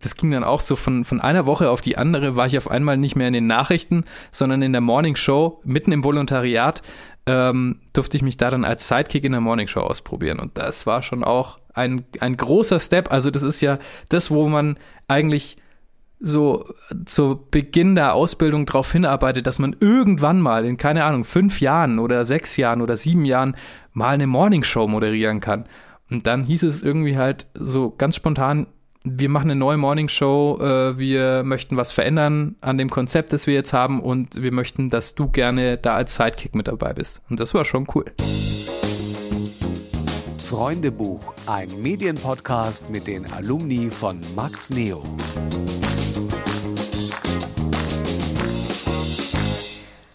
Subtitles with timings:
[0.00, 2.70] das ging dann auch so von, von einer Woche auf die andere, war ich auf
[2.70, 6.82] einmal nicht mehr in den Nachrichten, sondern in der Morning Show, mitten im Volontariat,
[7.26, 10.40] ähm, durfte ich mich da dann als Sidekick in der Morning Show ausprobieren.
[10.40, 13.12] Und das war schon auch ein, ein großer Step.
[13.12, 13.78] Also das ist ja
[14.08, 15.58] das, wo man eigentlich
[16.18, 16.66] so
[17.04, 21.98] zu Beginn der Ausbildung darauf hinarbeitet, dass man irgendwann mal in, keine Ahnung, fünf Jahren
[21.98, 23.56] oder sechs Jahren oder sieben Jahren
[23.92, 25.66] mal eine Morning Show moderieren kann.
[26.10, 28.66] Und dann hieß es irgendwie halt so ganz spontan,
[29.02, 33.46] wir machen eine neue Morning Show, äh, wir möchten was verändern an dem Konzept, das
[33.46, 37.22] wir jetzt haben und wir möchten, dass du gerne da als Sidekick mit dabei bist.
[37.30, 38.04] Und das war schon cool.
[40.38, 45.02] Freundebuch, ein Medienpodcast mit den Alumni von Max Neo.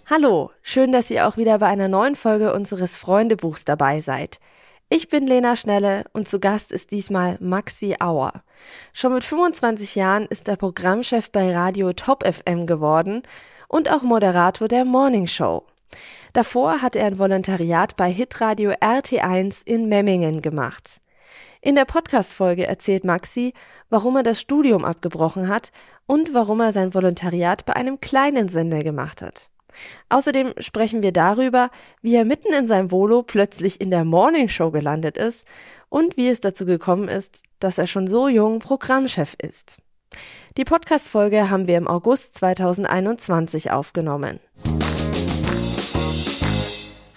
[0.08, 4.40] Hallo, schön, dass ihr auch wieder bei einer neuen Folge unseres Freundebuchs dabei seid.
[4.88, 8.44] Ich bin Lena Schnelle und zu Gast ist diesmal Maxi Auer.
[8.94, 13.24] Schon mit 25 Jahren ist er Programmchef bei Radio Top FM geworden
[13.68, 15.66] und auch Moderator der Morning Show.
[16.34, 21.02] Davor hat er ein Volontariat bei Hitradio RT1 in Memmingen gemacht.
[21.62, 23.54] In der Podcast-Folge erzählt Maxi,
[23.90, 25.72] warum er das Studium abgebrochen hat
[26.06, 29.50] und warum er sein Volontariat bei einem kleinen Sender gemacht hat.
[30.10, 31.70] Außerdem sprechen wir darüber,
[32.02, 35.48] wie er mitten in seinem Volo plötzlich in der Morning Show gelandet ist
[35.90, 39.78] und wie es dazu gekommen ist, dass er schon so jung Programmchef ist.
[40.58, 44.40] Die Podcast-Folge haben wir im August 2021 aufgenommen.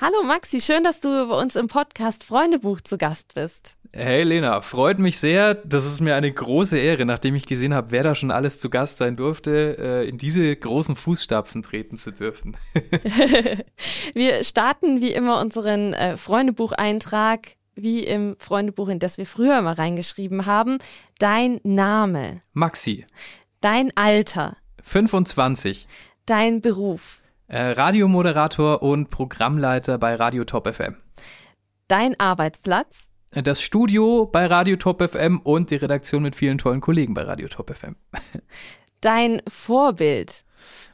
[0.00, 3.78] Hallo Maxi, schön, dass du bei uns im Podcast Freundebuch zu Gast bist.
[3.92, 5.54] Hey Lena, freut mich sehr.
[5.54, 8.70] Das ist mir eine große Ehre, nachdem ich gesehen habe, wer da schon alles zu
[8.70, 12.56] Gast sein durfte, äh, in diese großen Fußstapfen treten zu dürfen.
[14.14, 19.74] wir starten wie immer unseren äh, Freundebucheintrag, wie im Freundebuch, in das wir früher mal
[19.74, 20.78] reingeschrieben haben.
[21.18, 22.42] Dein Name.
[22.52, 23.04] Maxi.
[23.60, 24.56] Dein Alter.
[24.84, 25.88] 25.
[26.24, 27.20] Dein Beruf.
[27.48, 30.96] Äh, Radiomoderator und Programmleiter bei Radio Top FM.
[31.88, 37.14] Dein Arbeitsplatz das Studio bei Radio Top FM und die Redaktion mit vielen tollen Kollegen
[37.14, 37.96] bei Radio Top FM.
[39.00, 40.44] Dein Vorbild?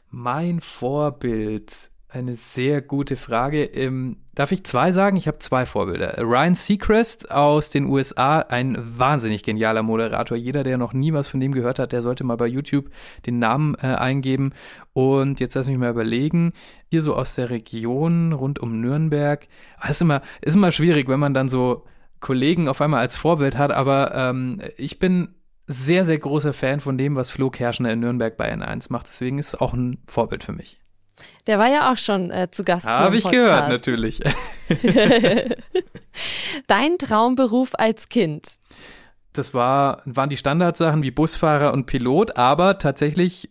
[0.09, 1.91] Mein Vorbild.
[2.15, 3.65] Eine sehr gute Frage.
[3.65, 5.17] Ähm, darf ich zwei sagen?
[5.17, 6.15] Ich habe zwei Vorbilder.
[6.17, 10.37] Ryan Seacrest aus den USA, ein wahnsinnig genialer Moderator.
[10.37, 12.89] Jeder, der noch nie was von dem gehört hat, der sollte mal bei YouTube
[13.25, 14.53] den Namen äh, eingeben.
[14.93, 16.53] Und jetzt lass mich mal überlegen.
[16.89, 19.45] Hier so aus der Region rund um Nürnberg.
[19.83, 21.83] Es ist immer, ist immer schwierig, wenn man dann so
[22.21, 25.35] Kollegen auf einmal als Vorbild hat, aber ähm, ich bin
[25.67, 29.07] sehr, sehr großer Fan von dem, was Flo Kerschner in Nürnberg bei N1 macht.
[29.09, 30.79] Deswegen ist es auch ein Vorbild für mich.
[31.47, 32.85] Der war ja auch schon äh, zu Gast.
[32.85, 34.19] Habe ich gehört, natürlich.
[36.67, 38.57] Dein Traumberuf als Kind?
[39.33, 43.49] Das war, waren die Standardsachen wie Busfahrer und Pilot, aber tatsächlich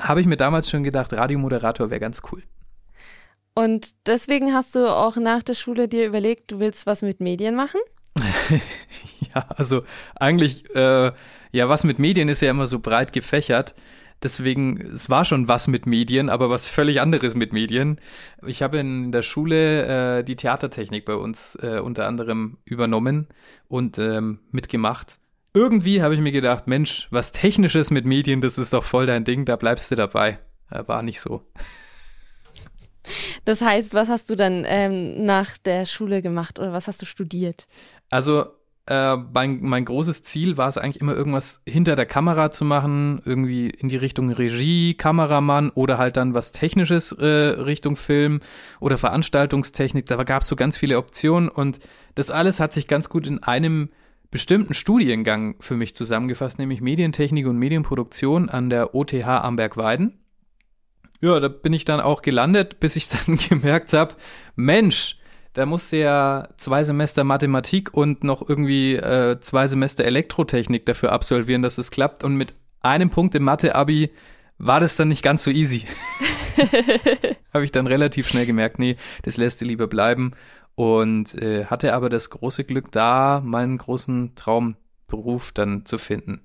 [0.00, 2.42] habe ich mir damals schon gedacht, Radiomoderator wäre ganz cool.
[3.54, 7.54] Und deswegen hast du auch nach der Schule dir überlegt, du willst was mit Medien
[7.54, 7.80] machen?
[9.34, 9.84] ja, also
[10.16, 11.12] eigentlich, äh,
[11.52, 13.74] ja, was mit Medien ist ja immer so breit gefächert.
[14.22, 18.00] Deswegen, es war schon was mit Medien, aber was völlig anderes mit Medien.
[18.46, 23.28] Ich habe in der Schule äh, die Theatertechnik bei uns äh, unter anderem übernommen
[23.68, 25.18] und ähm, mitgemacht.
[25.52, 29.24] Irgendwie habe ich mir gedacht, Mensch, was Technisches mit Medien, das ist doch voll dein
[29.24, 30.38] Ding, da bleibst du dabei.
[30.70, 31.42] Äh, war nicht so.
[33.44, 37.06] Das heißt, was hast du dann ähm, nach der Schule gemacht oder was hast du
[37.06, 37.66] studiert?
[38.10, 38.46] Also
[38.86, 43.22] äh, mein, mein großes Ziel war es eigentlich immer irgendwas hinter der Kamera zu machen,
[43.24, 48.40] irgendwie in die Richtung Regie, Kameramann oder halt dann was Technisches äh, Richtung Film
[48.80, 50.04] oder Veranstaltungstechnik.
[50.06, 51.78] Da gab es so ganz viele Optionen und
[52.14, 53.88] das alles hat sich ganz gut in einem
[54.30, 60.18] bestimmten Studiengang für mich zusammengefasst, nämlich Medientechnik und Medienproduktion an der OTH Amberg-Weiden.
[61.20, 64.14] Ja, da bin ich dann auch gelandet, bis ich dann gemerkt habe,
[64.56, 65.16] Mensch,
[65.54, 71.62] da musste ja zwei Semester Mathematik und noch irgendwie äh, zwei Semester Elektrotechnik dafür absolvieren,
[71.62, 72.24] dass es klappt.
[72.24, 74.10] Und mit einem Punkt im Mathe-Abi
[74.58, 75.86] war das dann nicht ganz so easy.
[77.54, 80.32] Habe ich dann relativ schnell gemerkt, nee, das lässt dir lieber bleiben.
[80.74, 86.40] Und äh, hatte aber das große Glück, da meinen großen Traumberuf dann zu finden.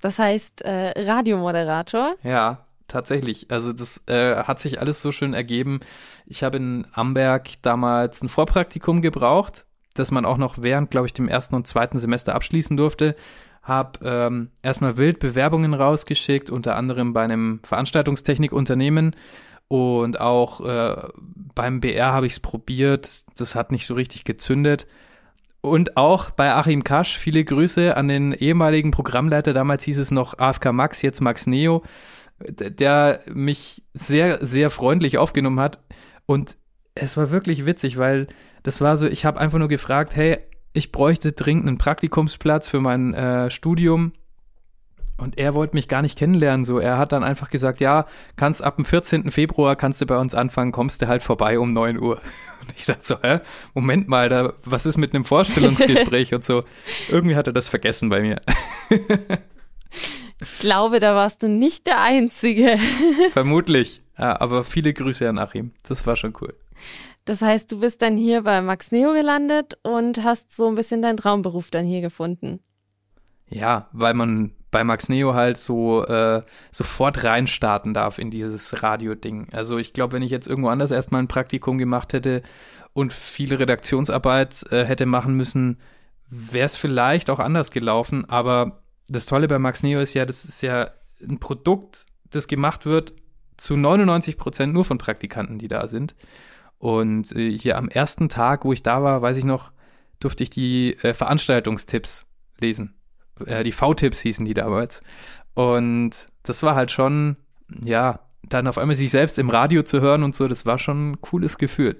[0.00, 2.16] Das heißt, äh, Radiomoderator?
[2.22, 3.50] Ja, tatsächlich.
[3.50, 5.80] Also das äh, hat sich alles so schön ergeben.
[6.26, 11.12] Ich habe in Amberg damals ein Vorpraktikum gebraucht, das man auch noch während, glaube ich,
[11.12, 13.14] dem ersten und zweiten Semester abschließen durfte.
[13.62, 19.14] Hab ähm, erstmal wild Bewerbungen rausgeschickt, unter anderem bei einem Veranstaltungstechnikunternehmen
[19.68, 20.96] und auch äh,
[21.54, 23.24] beim BR habe ich es probiert.
[23.38, 24.86] Das hat nicht so richtig gezündet.
[25.60, 30.38] Und auch bei Achim Kasch, viele Grüße an den ehemaligen Programmleiter, damals hieß es noch
[30.38, 31.82] AFK Max, jetzt Max Neo,
[32.40, 35.80] der mich sehr, sehr freundlich aufgenommen hat.
[36.26, 36.56] Und
[36.94, 38.26] es war wirklich witzig, weil
[38.62, 40.38] das war so, ich habe einfach nur gefragt, hey,
[40.72, 44.12] ich bräuchte dringend einen Praktikumsplatz für mein äh, Studium.
[45.16, 46.78] Und er wollte mich gar nicht kennenlernen, so.
[46.78, 48.06] Er hat dann einfach gesagt, ja,
[48.36, 49.32] kannst ab dem 14.
[49.32, 52.20] Februar kannst du bei uns anfangen, kommst du halt vorbei um 9 Uhr.
[52.60, 53.40] Und ich dachte so, hä?
[53.74, 56.64] Moment mal, da, was ist mit einem Vorstellungsgespräch und so?
[57.08, 58.40] Irgendwie hat er das vergessen bei mir.
[60.40, 62.78] ich glaube, da warst du nicht der Einzige.
[63.32, 64.02] Vermutlich.
[64.18, 65.72] Ja, aber viele Grüße an Achim.
[65.82, 66.54] Das war schon cool.
[67.24, 71.02] Das heißt, du bist dann hier bei Max Neo gelandet und hast so ein bisschen
[71.02, 72.60] deinen Traumberuf dann hier gefunden.
[73.50, 79.48] Ja, weil man bei Max Neo halt so äh, sofort reinstarten darf in dieses Radio-Ding.
[79.52, 82.42] Also ich glaube, wenn ich jetzt irgendwo anders erstmal ein Praktikum gemacht hätte
[82.92, 85.78] und viele Redaktionsarbeit äh, hätte machen müssen,
[86.28, 88.28] wäre es vielleicht auch anders gelaufen.
[88.28, 90.90] Aber das Tolle bei Max Neo ist ja, das ist ja
[91.22, 93.14] ein Produkt, das gemacht wird
[93.56, 96.14] zu 99 Prozent nur von Praktikanten, die da sind.
[96.78, 99.72] Und äh, hier am ersten Tag, wo ich da war, weiß ich noch,
[100.20, 102.26] durfte ich die äh, Veranstaltungstipps
[102.60, 102.94] lesen
[103.46, 105.02] äh, die V-Tipps hießen die damals.
[105.54, 106.10] Und
[106.42, 107.36] das war halt schon,
[107.84, 111.12] ja, dann auf einmal sich selbst im Radio zu hören und so, das war schon
[111.12, 111.96] ein cooles Gefühl.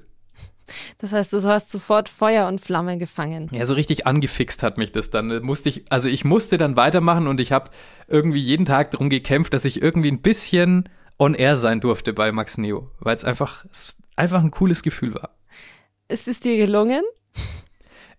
[0.99, 3.51] Das heißt, du hast sofort Feuer und Flamme gefangen.
[3.53, 5.43] Ja, so richtig angefixt hat mich das dann.
[5.43, 7.71] Musste ich, also ich musste dann weitermachen und ich habe
[8.07, 10.89] irgendwie jeden Tag darum gekämpft, dass ich irgendwie ein bisschen
[11.19, 13.65] on air sein durfte bei Max Neo, weil es einfach,
[14.17, 15.31] einfach ein cooles Gefühl war.
[16.09, 17.03] Ist es dir gelungen?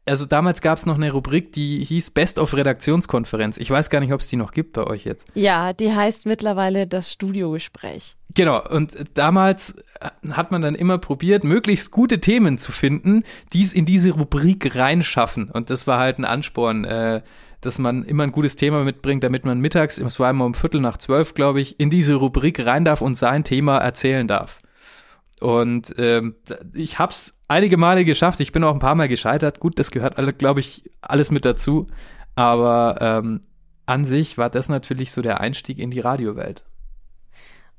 [0.05, 3.57] Also damals gab es noch eine Rubrik, die hieß Best of Redaktionskonferenz.
[3.57, 5.27] Ich weiß gar nicht, ob es die noch gibt bei euch jetzt.
[5.35, 8.15] Ja, die heißt mittlerweile das Studiogespräch.
[8.33, 9.75] Genau, und damals
[10.31, 13.23] hat man dann immer probiert, möglichst gute Themen zu finden,
[13.53, 15.49] die es in diese Rubrik reinschaffen.
[15.49, 17.21] Und das war halt ein Ansporn, äh,
[17.61, 20.79] dass man immer ein gutes Thema mitbringt, damit man mittags, es war immer um Viertel
[20.79, 24.61] nach zwölf, glaube ich, in diese Rubrik rein darf und sein Thema erzählen darf.
[25.39, 26.35] Und ähm,
[26.73, 28.39] ich hab's einige Male geschafft.
[28.39, 29.59] Ich bin auch ein paar Mal gescheitert.
[29.59, 31.87] Gut, das gehört alle, glaube ich, alles mit dazu.
[32.35, 33.41] Aber ähm,
[33.85, 36.63] an sich war das natürlich so der Einstieg in die Radiowelt.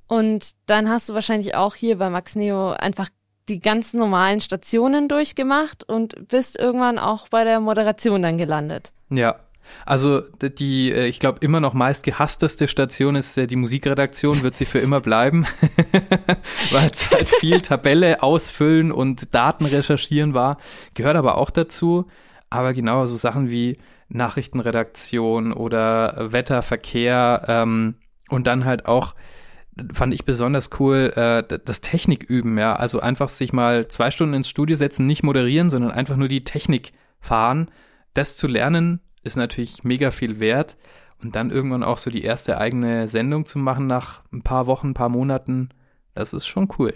[0.06, 3.08] Und dann hast du wahrscheinlich auch hier bei Max Neo einfach
[3.48, 8.92] die ganz normalen Stationen durchgemacht und bist irgendwann auch bei der Moderation dann gelandet.
[9.08, 9.36] Ja,
[9.86, 14.56] also die, äh, ich glaube, immer noch meist gehassteste Station ist äh, die Musikredaktion, wird
[14.56, 15.46] sie für immer bleiben,
[16.72, 20.58] weil es halt viel Tabelle ausfüllen und Daten recherchieren war.
[20.94, 22.06] Gehört aber auch dazu.
[22.50, 23.78] Aber genau so Sachen wie
[24.08, 27.94] Nachrichtenredaktion oder Wetter, Verkehr ähm,
[28.28, 29.14] und dann halt auch
[29.92, 32.74] fand ich besonders cool, äh, das Techniküben, ja.
[32.74, 36.44] Also einfach sich mal zwei Stunden ins Studio setzen, nicht moderieren, sondern einfach nur die
[36.44, 37.70] Technik fahren.
[38.14, 40.76] Das zu lernen, ist natürlich mega viel wert.
[41.22, 44.88] Und dann irgendwann auch so die erste eigene Sendung zu machen nach ein paar Wochen,
[44.88, 45.68] ein paar Monaten,
[46.14, 46.94] das ist schon cool.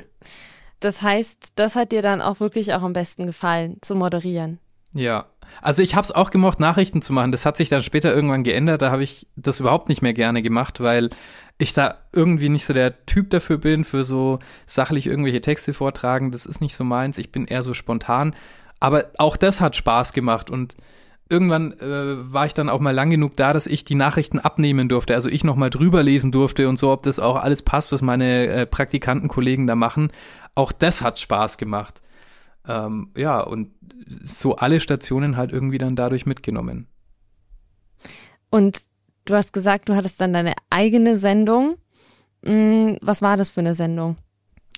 [0.81, 4.59] Das heißt, das hat dir dann auch wirklich auch am besten gefallen, zu moderieren.
[4.95, 5.27] Ja,
[5.61, 7.33] also ich habe es auch gemocht, Nachrichten zu machen.
[7.33, 8.83] Das hat sich dann später irgendwann geändert.
[8.83, 11.11] Da habe ich das überhaupt nicht mehr gerne gemacht, weil
[11.59, 16.31] ich da irgendwie nicht so der Typ dafür bin, für so sachlich irgendwelche Texte vortragen.
[16.31, 17.19] Das ist nicht so meins.
[17.19, 18.35] Ich bin eher so spontan.
[18.81, 20.77] Aber auch das hat Spaß gemacht und
[21.29, 24.89] irgendwann äh, war ich dann auch mal lang genug da, dass ich die Nachrichten abnehmen
[24.89, 25.15] durfte.
[25.15, 28.47] Also ich nochmal drüber lesen durfte und so, ob das auch alles passt, was meine
[28.47, 30.11] äh, Praktikantenkollegen da machen.
[30.55, 32.03] Auch das hat Spaß gemacht.
[32.67, 33.71] Ähm, ja, und
[34.23, 36.87] so alle Stationen halt irgendwie dann dadurch mitgenommen.
[38.51, 38.83] Und
[39.25, 41.77] du hast gesagt, du hattest dann deine eigene Sendung.
[42.45, 44.17] Hm, was war das für eine Sendung?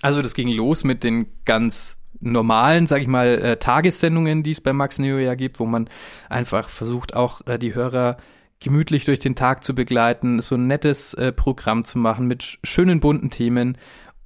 [0.01, 4.61] Also das ging los mit den ganz normalen, sag ich mal, äh, Tagessendungen, die es
[4.61, 5.89] bei Max Neo ja gibt, wo man
[6.29, 8.17] einfach versucht, auch äh, die Hörer
[8.59, 12.99] gemütlich durch den Tag zu begleiten, so ein nettes äh, Programm zu machen mit schönen
[12.99, 13.77] bunten Themen.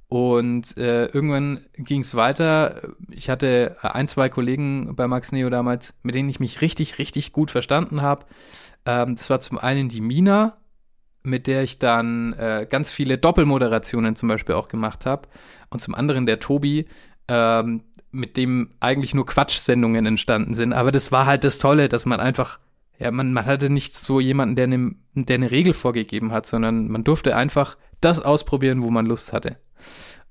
[0.08, 2.82] Und äh, irgendwann ging es weiter.
[3.10, 7.32] Ich hatte ein, zwei Kollegen bei Max Neo damals, mit denen ich mich richtig, richtig
[7.32, 8.26] gut verstanden habe.
[8.84, 10.58] Ähm, das war zum einen die Mina,
[11.22, 15.28] mit der ich dann äh, ganz viele Doppelmoderationen zum Beispiel auch gemacht habe.
[15.70, 16.86] Und zum anderen der Tobi,
[17.28, 20.72] ähm, mit dem eigentlich nur Quatschsendungen entstanden sind.
[20.72, 22.60] Aber das war halt das Tolle, dass man einfach,
[22.98, 26.88] ja, man, man hatte nicht so jemanden, der eine, der eine Regel vorgegeben hat, sondern
[26.88, 29.56] man durfte einfach das ausprobieren, wo man Lust hatte.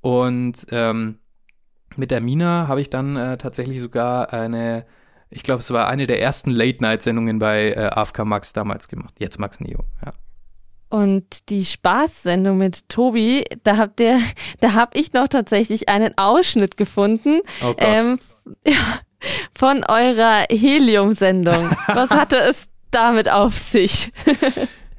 [0.01, 1.17] Und ähm,
[1.95, 4.85] mit der Mina habe ich dann äh, tatsächlich sogar eine,
[5.29, 9.15] ich glaube, es war eine der ersten Late-Night-Sendungen bei äh, AFK Max damals gemacht.
[9.19, 10.13] Jetzt Max Neo, ja.
[10.91, 14.19] Und die Spaßsendung mit Tobi, da habt ihr,
[14.59, 17.39] da hab ich noch tatsächlich einen Ausschnitt gefunden.
[17.63, 17.73] Oh.
[17.77, 18.19] Ähm,
[18.67, 18.75] ja,
[19.57, 21.71] von eurer Helium-Sendung.
[21.87, 24.11] Was hatte es damit auf sich?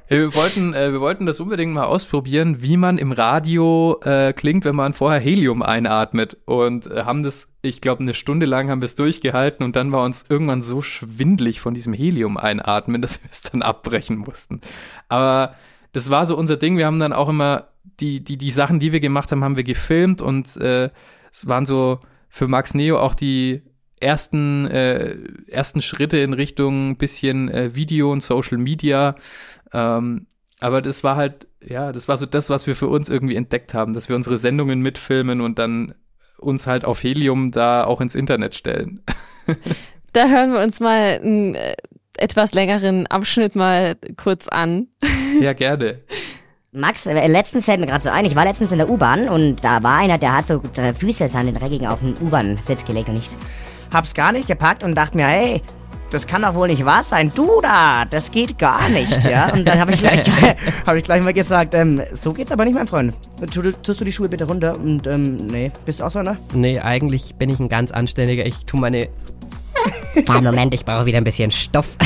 [0.09, 4.63] Wir wollten, äh, wir wollten das unbedingt mal ausprobieren, wie man im Radio äh, klingt,
[4.63, 6.37] wenn man vorher Helium einatmet.
[6.45, 9.91] Und äh, haben das, ich glaube, eine Stunde lang haben wir es durchgehalten und dann
[9.91, 14.61] war uns irgendwann so schwindlig von diesem Helium einatmen, dass wir es dann abbrechen mussten.
[15.07, 15.55] Aber
[15.93, 16.77] das war so unser Ding.
[16.77, 17.69] Wir haben dann auch immer
[17.99, 20.89] die, die, die Sachen, die wir gemacht haben, haben wir gefilmt und äh,
[21.31, 23.61] es waren so für Max Neo auch die
[23.99, 25.15] ersten, äh,
[25.47, 29.15] ersten Schritte in Richtung bisschen äh, Video und Social Media.
[29.71, 30.27] Ähm,
[30.59, 33.73] aber das war halt, ja, das war so das, was wir für uns irgendwie entdeckt
[33.73, 35.95] haben, dass wir unsere Sendungen mitfilmen und dann
[36.37, 39.01] uns halt auf Helium da auch ins Internet stellen.
[40.13, 41.73] Da hören wir uns mal einen äh,
[42.17, 44.87] etwas längeren Abschnitt mal kurz an.
[45.41, 45.99] Ja, gerne.
[46.71, 49.63] Max, äh, letztens fällt mir gerade so ein, ich war letztens in der U-Bahn und
[49.63, 53.19] da war einer, der hat so drei Füße den dreckigen auf den U-Bahn-Sitz gelegt und
[53.19, 53.29] ich
[53.91, 55.61] hab's gar nicht gepackt und dachte mir, hey,
[56.13, 57.31] das kann doch wohl nicht wahr sein.
[57.33, 59.51] Du da, das geht gar nicht, ja.
[59.53, 60.23] Und dann habe ich, gleich,
[60.85, 63.13] hab ich gleich mal gesagt, ähm, so geht's aber nicht, mein Freund.
[63.51, 66.37] Tu, tust du die Schuhe bitte runter und, ähm, nee, bist du auch so einer?
[66.53, 68.45] Nee, eigentlich bin ich ein ganz anständiger.
[68.45, 69.09] Ich tu meine
[70.27, 71.97] Ah, Moment, ich brauche wieder ein bisschen Stoff.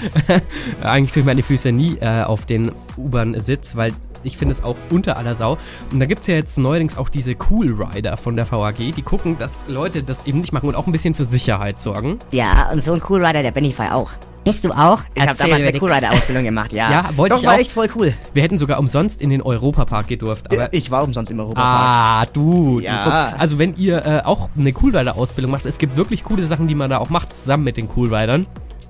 [0.82, 3.92] Eigentlich tue ich meine Füße nie äh, auf den U-Bahn-Sitz, weil
[4.24, 5.56] ich finde es auch unter aller Sau.
[5.92, 9.02] Und da gibt es ja jetzt neuerdings auch diese Cool Rider von der VAG, die
[9.02, 12.18] gucken, dass Leute das eben nicht machen und auch ein bisschen für Sicherheit sorgen.
[12.32, 14.10] Ja, und so ein Cool Rider, der bin ich auch.
[14.46, 15.00] Bist du auch?
[15.12, 16.88] Ich habe damals eine Cool Rider Ausbildung gemacht, ja.
[16.96, 17.58] Ja, wollte Doch, ich war auch.
[17.58, 18.14] echt voll cool.
[18.32, 21.66] Wir hätten sogar umsonst in den Europapark gedurft, aber ich war umsonst im Europapark.
[21.66, 22.78] Ah, du.
[22.78, 23.30] Ja.
[23.32, 26.76] du also wenn ihr äh, auch eine Coolrider-Ausbildung macht, es gibt wirklich coole Sachen, die
[26.76, 28.46] man da auch macht, zusammen mit den Coolridern.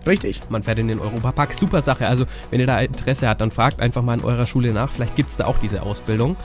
[0.06, 0.40] Richtig.
[0.50, 1.52] Man fährt in den Europapark.
[1.54, 2.06] Super Sache.
[2.06, 4.90] Also, wenn ihr da Interesse habt, dann fragt einfach mal in eurer Schule nach.
[4.90, 6.36] Vielleicht gibt es da auch diese Ausbildung.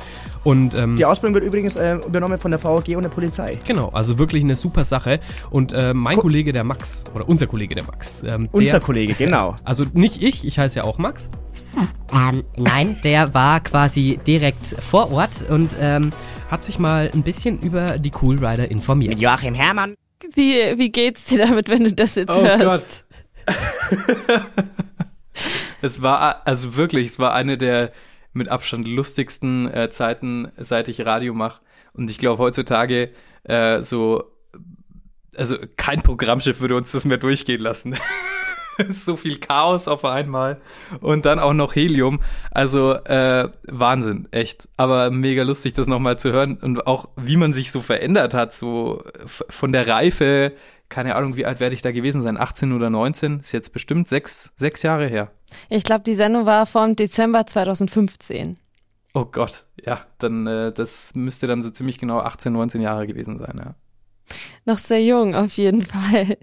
[0.44, 3.58] Und, ähm, Die Ausbildung wird übrigens äh, übernommen von der VAG und der Polizei.
[3.68, 5.20] Genau, also wirklich eine super Sache.
[5.52, 8.24] Und äh, mein Ko- Kollege, der Max, oder unser Kollege, der Max.
[8.24, 9.56] Ähm, Unser der, Kollege, genau.
[9.64, 11.30] Also nicht ich, ich heiße ja auch Max.
[12.14, 16.10] Ähm, nein, der war quasi direkt vor Ort und ähm,
[16.50, 19.12] Hat sich mal ein bisschen über die Coolrider informiert.
[19.14, 19.96] Mit Joachim Herrmann.
[20.36, 23.06] Wie, wie geht's dir damit, wenn du das jetzt Oh hörst?
[25.82, 27.92] Es war also wirklich, es war eine der
[28.34, 31.62] mit Abstand lustigsten äh, Zeiten, seit ich Radio mache.
[31.94, 33.10] Und ich glaube heutzutage
[33.44, 34.24] äh, so,
[35.36, 37.98] also kein Programmschiff würde uns das mehr durchgehen lassen.
[38.90, 40.62] so viel Chaos auf einmal
[41.02, 42.22] und dann auch noch Helium.
[42.52, 44.70] Also äh, Wahnsinn, echt.
[44.78, 48.54] Aber mega lustig, das nochmal zu hören und auch wie man sich so verändert hat,
[48.54, 50.54] so von der Reife.
[50.92, 52.38] Keine Ahnung, wie alt werde ich da gewesen sein?
[52.38, 53.40] 18 oder 19?
[53.40, 55.32] Ist jetzt bestimmt sechs, sechs Jahre her.
[55.70, 58.58] Ich glaube, die Sendung war vom Dezember 2015.
[59.14, 63.38] Oh Gott, ja, dann äh, das müsste dann so ziemlich genau 18, 19 Jahre gewesen
[63.38, 63.76] sein, ja.
[64.66, 66.38] Noch sehr jung, auf jeden Fall.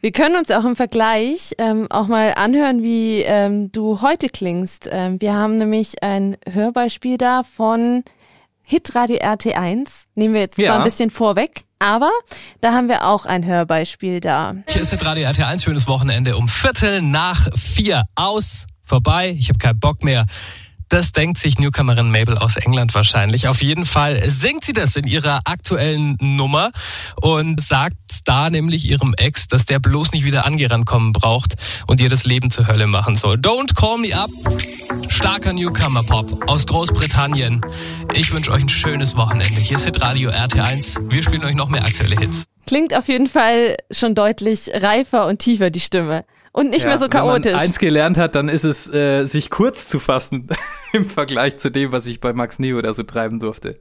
[0.00, 4.88] Wir können uns auch im Vergleich ähm, auch mal anhören, wie ähm, du heute klingst.
[4.92, 8.04] Ähm, wir haben nämlich ein Hörbeispiel da von
[8.70, 10.04] Hitradio RT1.
[10.14, 10.76] Nehmen wir jetzt zwar Ja.
[10.76, 12.10] ein bisschen vorweg, aber
[12.60, 14.56] da haben wir auch ein Hörbeispiel da.
[14.68, 18.04] Hier ist Radio RT1, schönes Wochenende um Viertel nach vier.
[18.14, 20.26] Aus, vorbei, ich habe keinen Bock mehr.
[20.88, 23.46] Das denkt sich Newcomerin Mabel aus England wahrscheinlich.
[23.46, 26.70] Auf jeden Fall singt sie das in ihrer aktuellen Nummer
[27.20, 32.00] und sagt da nämlich ihrem Ex, dass der bloß nicht wieder angerannt kommen braucht und
[32.00, 33.36] ihr das Leben zur Hölle machen soll.
[33.36, 34.30] Don't call me up.
[35.08, 37.60] Starker Newcomer-Pop aus Großbritannien.
[38.14, 39.60] Ich wünsche euch ein schönes Wochenende.
[39.60, 41.10] Hier ist Hitradio RT1.
[41.10, 42.44] Wir spielen euch noch mehr aktuelle Hits.
[42.66, 46.24] Klingt auf jeden Fall schon deutlich reifer und tiefer, die Stimme.
[46.58, 47.52] Und nicht ja, mehr so Wenn chaotisch.
[47.52, 50.48] man eins gelernt hat, dann ist es, äh, sich kurz zu fassen
[50.92, 53.78] im Vergleich zu dem, was ich bei Max Neo da so treiben durfte.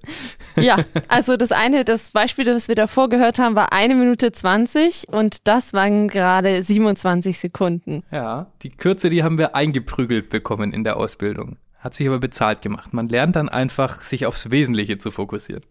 [0.55, 0.75] Ja,
[1.07, 5.48] also das eine, das Beispiel, das wir davor gehört haben, war eine Minute 20 und
[5.48, 8.03] das waren gerade 27 Sekunden.
[8.12, 11.57] Ja, die Kürze, die haben wir eingeprügelt bekommen in der Ausbildung.
[11.79, 12.93] Hat sich aber bezahlt gemacht.
[12.93, 15.63] Man lernt dann einfach, sich aufs Wesentliche zu fokussieren.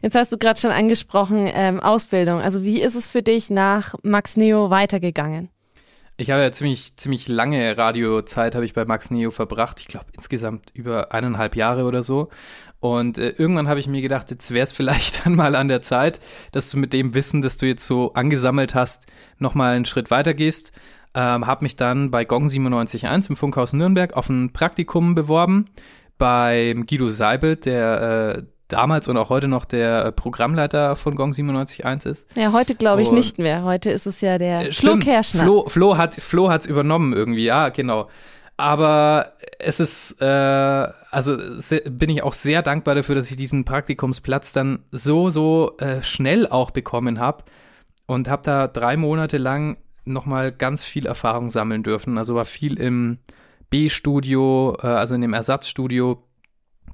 [0.00, 2.40] Jetzt hast du gerade schon angesprochen, ähm, Ausbildung.
[2.40, 5.50] Also wie ist es für dich nach Max Neo weitergegangen?
[6.16, 9.80] Ich habe ja ziemlich, ziemlich lange Radiozeit habe ich bei Max Neo verbracht.
[9.80, 12.28] Ich glaube insgesamt über eineinhalb Jahre oder so.
[12.78, 15.82] Und äh, irgendwann habe ich mir gedacht, jetzt wäre es vielleicht dann mal an der
[15.82, 16.20] Zeit,
[16.52, 19.06] dass du mit dem Wissen, das du jetzt so angesammelt hast,
[19.38, 20.70] nochmal einen Schritt weiter gehst.
[21.14, 25.66] Ähm, habe mich dann bei Gong 97.1 im Funkhaus Nürnberg auf ein Praktikum beworben
[26.18, 28.42] beim Guido Seibel, der äh,
[28.74, 32.26] damals und auch heute noch der Programmleiter von Gong 97.1 ist.
[32.36, 33.62] Ja, heute glaube ich Und- nicht mehr.
[33.64, 35.04] Heute ist es ja der Äh, Flo stimmt.
[35.04, 35.42] Kerschner.
[35.44, 38.08] Flo, Flo hat Flo hat's übernommen irgendwie, ja, genau.
[38.56, 40.24] Aber es ist, äh,
[41.10, 45.76] also se, bin ich auch sehr dankbar dafür, dass ich diesen Praktikumsplatz dann so, so
[45.78, 47.44] äh, schnell auch bekommen habe.
[48.06, 52.18] und habe da drei Monate lang nochmal ganz viel Erfahrung sammeln dürfen.
[52.18, 53.18] Also war viel im
[53.70, 56.22] B-Studio, äh, also in dem Ersatzstudio,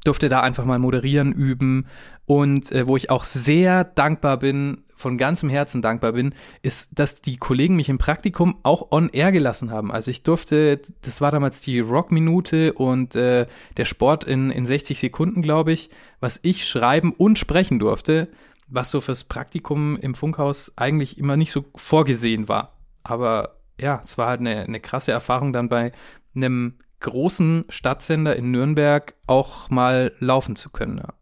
[0.04, 1.86] durfte da einfach mal moderieren, üben
[2.26, 7.22] und äh, wo ich auch sehr dankbar bin, von ganzem Herzen dankbar bin, ist, dass
[7.22, 9.90] die Kollegen mich im Praktikum auch on air gelassen haben.
[9.90, 13.46] Also ich durfte, das war damals die Rock-Minute und äh,
[13.78, 15.90] der Sport in, in 60 Sekunden, glaube ich,
[16.20, 18.28] was ich schreiben und sprechen durfte,
[18.68, 22.76] was so fürs Praktikum im Funkhaus eigentlich immer nicht so vorgesehen war.
[23.02, 25.92] Aber ja, es war halt eine, eine krasse Erfahrung, dann bei
[26.36, 30.98] einem großen Stadtsender in Nürnberg auch mal laufen zu können.
[30.98, 31.14] Ja.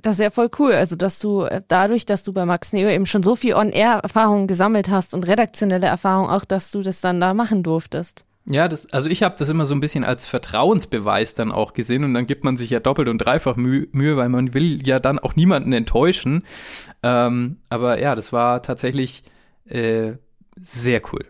[0.00, 0.72] Das ist ja voll cool.
[0.72, 4.46] Also, dass du äh, dadurch, dass du bei Max Neo eben schon so viel On-Air-Erfahrung
[4.46, 8.24] gesammelt hast und redaktionelle Erfahrung auch, dass du das dann da machen durftest.
[8.48, 12.04] Ja, das, also ich habe das immer so ein bisschen als Vertrauensbeweis dann auch gesehen
[12.04, 15.00] und dann gibt man sich ja doppelt und dreifach Mühe, Mühe weil man will ja
[15.00, 16.44] dann auch niemanden enttäuschen.
[17.02, 19.24] Ähm, aber ja, das war tatsächlich
[19.64, 20.12] äh,
[20.60, 21.24] sehr cool.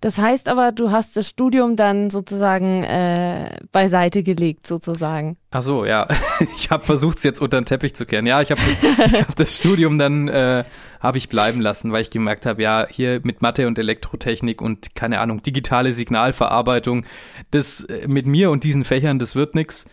[0.00, 5.36] Das heißt aber, du hast das Studium dann sozusagen äh, beiseite gelegt, sozusagen.
[5.50, 6.06] Ach so, ja.
[6.56, 8.26] Ich habe versucht, es jetzt unter den Teppich zu kehren.
[8.26, 10.64] Ja, ich habe das, hab das Studium dann äh,
[11.00, 14.94] habe ich bleiben lassen, weil ich gemerkt habe, ja, hier mit Mathe und Elektrotechnik und
[14.94, 17.04] keine Ahnung, digitale Signalverarbeitung,
[17.50, 19.86] das äh, mit mir und diesen Fächern, das wird nix.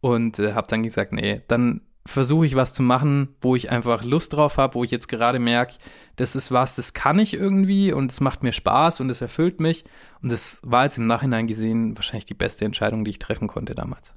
[0.00, 4.02] Und äh, habe dann gesagt, nee, dann versuche ich was zu machen, wo ich einfach
[4.02, 5.74] Lust drauf habe, wo ich jetzt gerade merke,
[6.16, 9.60] das ist was, das kann ich irgendwie und es macht mir Spaß und es erfüllt
[9.60, 9.84] mich.
[10.22, 13.74] Und das war jetzt im Nachhinein gesehen wahrscheinlich die beste Entscheidung, die ich treffen konnte
[13.74, 14.14] damals.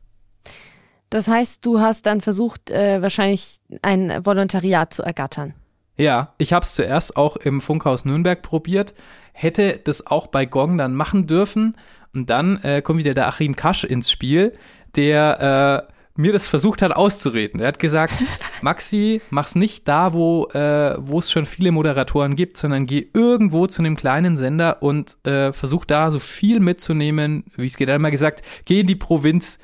[1.10, 5.54] Das heißt, du hast dann versucht, äh, wahrscheinlich ein Volontariat zu ergattern.
[5.98, 8.94] Ja, ich habe es zuerst auch im Funkhaus Nürnberg probiert,
[9.34, 11.76] hätte das auch bei Gong dann machen dürfen.
[12.14, 14.54] Und dann äh, kommt wieder der Achim Kasch ins Spiel,
[14.96, 17.60] der äh, mir das versucht hat auszureden.
[17.60, 18.14] Er hat gesagt,
[18.62, 23.68] Maxi, mach's nicht da, wo äh, wo es schon viele Moderatoren gibt, sondern geh irgendwo
[23.68, 27.88] zu einem kleinen Sender und äh, versuch da so viel mitzunehmen, wie es geht.
[27.88, 29.60] Er hat mal gesagt, geh in die Provinz.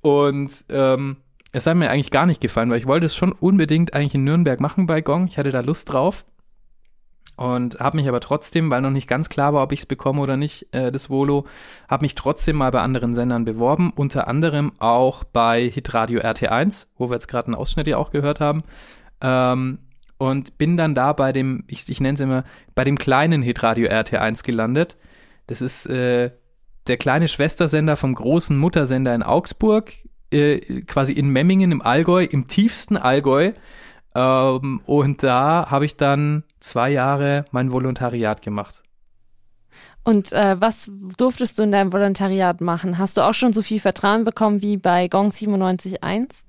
[0.00, 1.18] Und ähm,
[1.52, 4.24] es hat mir eigentlich gar nicht gefallen, weil ich wollte es schon unbedingt eigentlich in
[4.24, 5.28] Nürnberg machen bei Gong.
[5.28, 6.24] Ich hatte da Lust drauf
[7.36, 10.20] und habe mich aber trotzdem, weil noch nicht ganz klar war, ob ich es bekomme
[10.20, 11.46] oder nicht, äh, das Volo,
[11.88, 17.10] habe mich trotzdem mal bei anderen Sendern beworben, unter anderem auch bei Hitradio RT1, wo
[17.10, 18.62] wir jetzt gerade einen Ausschnitt ja auch gehört haben.
[19.20, 19.78] Ähm,
[20.18, 22.44] und bin dann da bei dem, ich, ich nenne es immer,
[22.76, 24.96] bei dem kleinen Hitradio RT1 gelandet.
[25.48, 26.30] Das ist äh,
[26.86, 29.92] der kleine Schwestersender vom großen Muttersender in Augsburg,
[30.30, 33.52] äh, quasi in Memmingen im Allgäu, im tiefsten Allgäu.
[34.14, 38.82] Ähm, und da habe ich dann zwei Jahre mein Volontariat gemacht.
[40.04, 42.98] Und äh, was durftest du in deinem Volontariat machen?
[42.98, 46.44] Hast du auch schon so viel Vertrauen bekommen wie bei Gong 97.1?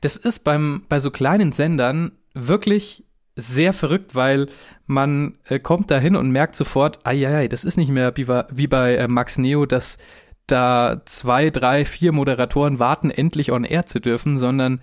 [0.00, 3.04] Das ist beim, bei so kleinen Sendern wirklich
[3.36, 4.46] sehr verrückt, weil
[4.86, 8.66] man äh, kommt da hin und merkt sofort, ai, das ist nicht mehr wie, wie
[8.66, 9.98] bei äh, Max Neo, dass
[10.46, 14.80] da zwei, drei, vier Moderatoren warten, endlich on air zu dürfen, sondern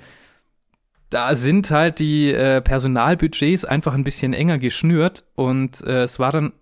[1.11, 6.31] da sind halt die äh, Personalbudgets einfach ein bisschen enger geschnürt und äh, es war
[6.31, 6.53] dann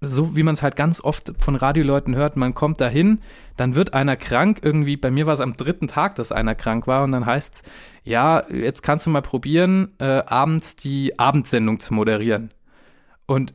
[0.00, 3.20] so, wie man es halt ganz oft von Radioleuten hört, man kommt dahin,
[3.56, 6.86] dann wird einer krank, irgendwie, bei mir war es am dritten Tag, dass einer krank
[6.86, 7.68] war und dann heißt
[8.08, 12.54] ja, jetzt kannst du mal probieren, äh, abends die Abendsendung zu moderieren.
[13.26, 13.52] Und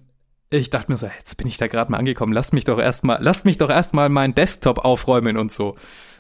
[0.51, 3.17] ich dachte mir so, jetzt bin ich da gerade mal angekommen, lass mich doch erstmal,
[3.19, 5.75] lass mich doch erstmal meinen Desktop aufräumen und so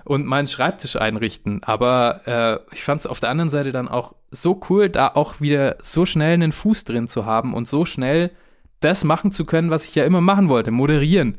[0.05, 1.63] und meinen Schreibtisch einrichten.
[1.63, 5.41] Aber äh, ich fand es auf der anderen Seite dann auch so cool, da auch
[5.41, 8.31] wieder so schnell einen Fuß drin zu haben und so schnell
[8.79, 11.37] das machen zu können, was ich ja immer machen wollte, moderieren.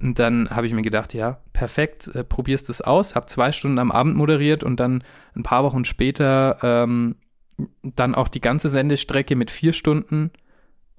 [0.00, 3.78] Und dann habe ich mir gedacht, ja, perfekt, äh, probierst es aus, habe zwei Stunden
[3.78, 5.02] am Abend moderiert und dann
[5.34, 7.16] ein paar Wochen später ähm,
[7.82, 10.30] dann auch die ganze Sendestrecke mit vier Stunden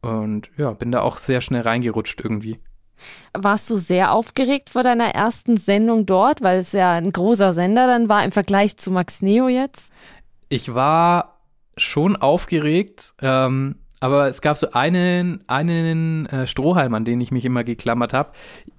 [0.01, 2.59] und ja, bin da auch sehr schnell reingerutscht irgendwie.
[3.33, 7.87] Warst du sehr aufgeregt vor deiner ersten Sendung dort, weil es ja ein großer Sender
[7.87, 9.93] dann war im Vergleich zu Max Neo jetzt?
[10.49, 11.39] Ich war
[11.77, 17.45] schon aufgeregt, ähm, aber es gab so einen, einen äh, Strohhalm, an den ich mich
[17.45, 18.31] immer geklammert habe.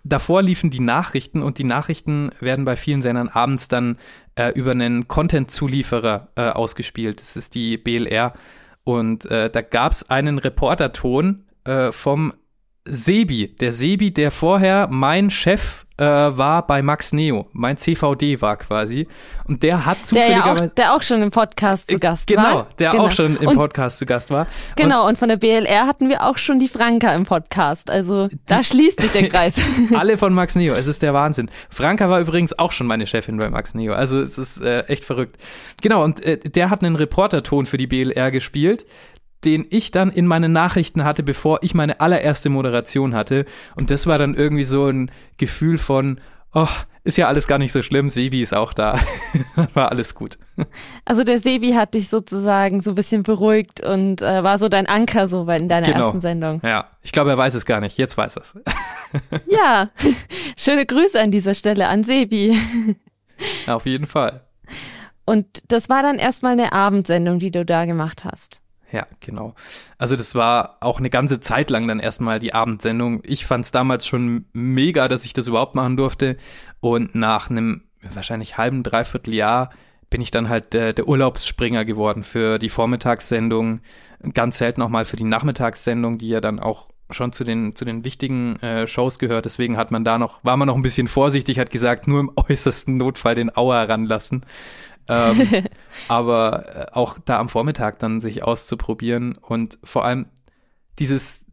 [0.04, 3.98] Davor liefen die Nachrichten und die Nachrichten werden bei vielen Sendern abends dann
[4.36, 7.20] äh, über einen Content-Zulieferer äh, ausgespielt.
[7.20, 8.32] Das ist die BLR.
[8.84, 12.32] Und äh, da gab es einen Reporterton äh, vom
[12.88, 18.56] Sebi, der Sebi, der vorher mein Chef äh, war bei Max Neo, mein CVD war
[18.56, 19.08] quasi.
[19.46, 20.42] Und der hat zufälligerweise.
[20.44, 22.50] Der, ja auch, der auch schon im Podcast zu Gast genau, war.
[22.52, 24.46] Genau, der auch schon im und, Podcast zu Gast war.
[24.76, 27.90] Genau, und, und, von der BLR hatten wir auch schon die Franka im Podcast.
[27.90, 29.60] Also die, da schließt sich der Kreis.
[29.94, 31.50] alle von Max Neo, es ist der Wahnsinn.
[31.68, 33.92] Franka war übrigens auch schon meine Chefin bei Max Neo.
[33.92, 35.36] Also es ist äh, echt verrückt.
[35.82, 38.86] Genau, und äh, der hat einen Reporterton für die BLR gespielt
[39.44, 43.44] den ich dann in meinen Nachrichten hatte, bevor ich meine allererste Moderation hatte.
[43.76, 46.20] Und das war dann irgendwie so ein Gefühl von,
[46.54, 46.66] oh,
[47.04, 48.98] ist ja alles gar nicht so schlimm, Sebi ist auch da.
[49.74, 50.38] war alles gut.
[51.04, 54.86] Also der Sebi hat dich sozusagen so ein bisschen beruhigt und äh, war so dein
[54.86, 56.06] Anker so in deiner genau.
[56.06, 56.60] ersten Sendung.
[56.62, 57.96] Ja, ich glaube, er weiß es gar nicht.
[57.96, 58.54] Jetzt weiß er es.
[59.46, 59.88] ja,
[60.56, 62.58] schöne Grüße an dieser Stelle an Sebi.
[63.66, 64.42] Auf jeden Fall.
[65.24, 68.60] Und das war dann erstmal eine Abendsendung, die du da gemacht hast.
[68.90, 69.54] Ja, genau.
[69.98, 73.22] Also das war auch eine ganze Zeit lang dann erstmal die Abendsendung.
[73.24, 76.36] Ich fand es damals schon mega, dass ich das überhaupt machen durfte.
[76.80, 79.70] Und nach einem wahrscheinlich halben, dreiviertel Jahr
[80.10, 83.80] bin ich dann halt der, der Urlaubsspringer geworden für die Vormittagssendung,
[84.32, 87.84] ganz selten auch mal für die Nachmittagssendung, die ja dann auch schon zu den zu
[87.84, 89.44] den wichtigen äh, Shows gehört.
[89.44, 92.32] Deswegen hat man da noch war man noch ein bisschen vorsichtig, hat gesagt, nur im
[92.36, 94.44] äußersten Notfall den Auer ranlassen
[95.08, 95.46] ähm,
[96.08, 100.26] aber äh, auch da am Vormittag dann sich auszuprobieren und vor allem
[100.98, 101.44] dieses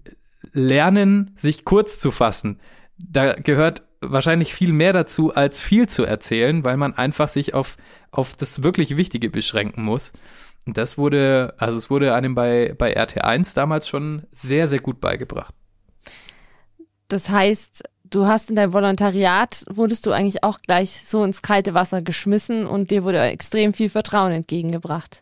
[0.51, 2.59] Lernen, sich kurz zu fassen,
[2.97, 7.77] da gehört wahrscheinlich viel mehr dazu, als viel zu erzählen, weil man einfach sich auf,
[8.11, 10.13] auf das wirklich Wichtige beschränken muss.
[10.65, 14.99] Und das wurde, also es wurde einem bei, bei RT1 damals schon sehr, sehr gut
[14.99, 15.53] beigebracht.
[17.07, 21.73] Das heißt, du hast in deinem Volontariat, wurdest du eigentlich auch gleich so ins kalte
[21.73, 25.21] Wasser geschmissen und dir wurde extrem viel Vertrauen entgegengebracht.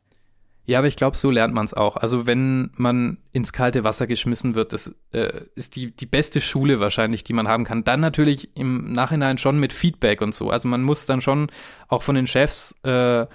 [0.66, 1.98] Ja, aber ich glaube, so lernt man es auch.
[1.98, 6.80] Also wenn man ins kalte Wasser geschmissen wird, das äh, ist die, die beste Schule
[6.80, 7.84] wahrscheinlich, die man haben kann.
[7.84, 10.50] Dann natürlich im Nachhinein schon mit Feedback und so.
[10.52, 11.52] Also man muss dann schon
[11.90, 13.26] auch von den Chefs äh,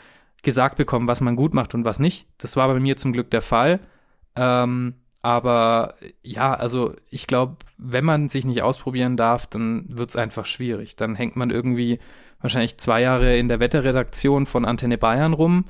[0.43, 2.27] gesagt bekommen, was man gut macht und was nicht.
[2.39, 3.81] Das war bei mir zum Glück der Fall.
[4.37, 10.17] Ähm, aber ja, also ich glaube, wenn man sich nicht ausprobieren darf, dann wird es
[10.17, 10.97] einfach schwierig.
[10.97, 11.99] Dann hängt man irgendwie
[12.41, 15.65] wahrscheinlich zwei Jahre in der Wetterredaktion von Antenne Bayern rum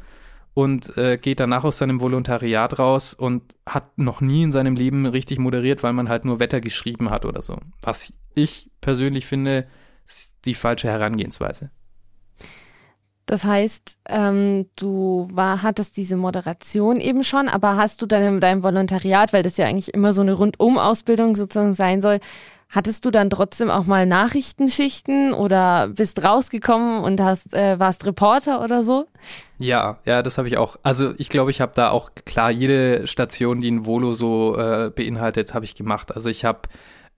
[0.53, 5.07] und äh, geht danach aus seinem Volontariat raus und hat noch nie in seinem Leben
[5.07, 7.59] richtig moderiert, weil man halt nur Wetter geschrieben hat oder so.
[7.81, 9.67] Was ich persönlich finde,
[10.05, 11.71] ist die falsche Herangehensweise.
[13.29, 18.41] Das heißt, ähm, du war, hattest diese Moderation eben schon, aber hast du dann in
[18.41, 22.21] deinem Volontariat, weil das ja eigentlich immer so eine Rundum-Ausbildung sozusagen sein soll,
[22.71, 28.65] hattest du dann trotzdem auch mal Nachrichtenschichten oder bist rausgekommen und hast äh, warst Reporter
[28.65, 29.05] oder so?
[29.59, 30.79] Ja, ja, das habe ich auch.
[30.83, 34.89] Also ich glaube, ich habe da auch klar jede Station, die ein Volo so äh,
[34.89, 36.15] beinhaltet, habe ich gemacht.
[36.15, 36.61] Also ich habe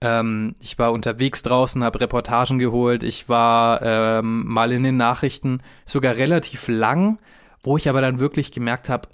[0.01, 3.03] ähm, ich war unterwegs draußen, habe Reportagen geholt.
[3.03, 7.19] Ich war ähm, mal in den Nachrichten, sogar relativ lang,
[7.61, 9.09] wo ich aber dann wirklich gemerkt habe,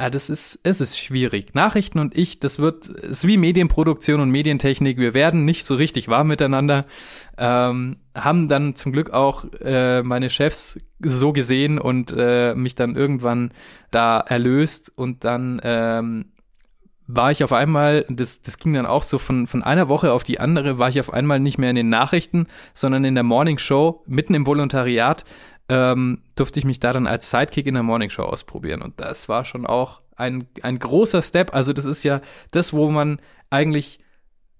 [0.00, 1.54] ja, ah, das ist, es ist schwierig.
[1.54, 4.96] Nachrichten und ich, das wird, ist wie Medienproduktion und Medientechnik.
[4.96, 6.86] Wir werden nicht so richtig warm miteinander.
[7.36, 12.96] Ähm, haben dann zum Glück auch äh, meine Chefs so gesehen und äh, mich dann
[12.96, 13.52] irgendwann
[13.90, 16.32] da erlöst und dann ähm,
[17.14, 20.24] war ich auf einmal, das, das ging dann auch so von, von einer Woche auf
[20.24, 23.58] die andere, war ich auf einmal nicht mehr in den Nachrichten, sondern in der Morning
[23.58, 25.24] Show, mitten im Volontariat,
[25.68, 28.82] ähm, durfte ich mich da dann als Sidekick in der Morning Show ausprobieren.
[28.82, 31.54] Und das war schon auch ein, ein großer Step.
[31.54, 32.20] Also das ist ja
[32.50, 33.20] das, wo man
[33.50, 34.00] eigentlich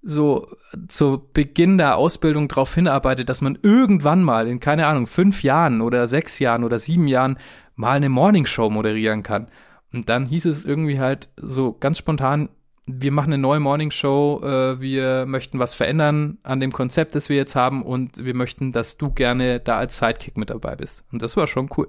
[0.02, 0.48] so
[0.88, 5.82] zu Beginn der Ausbildung darauf hinarbeitet, dass man irgendwann mal in, keine Ahnung, fünf Jahren
[5.82, 7.36] oder sechs Jahren oder sieben Jahren
[7.74, 9.48] mal eine Morning Show moderieren kann.
[9.92, 12.48] Und dann hieß es irgendwie halt so ganz spontan,
[12.86, 17.28] wir machen eine neue Morning Show, äh, wir möchten was verändern an dem Konzept, das
[17.28, 21.04] wir jetzt haben und wir möchten, dass du gerne da als Sidekick mit dabei bist.
[21.12, 21.88] Und das war schon cool.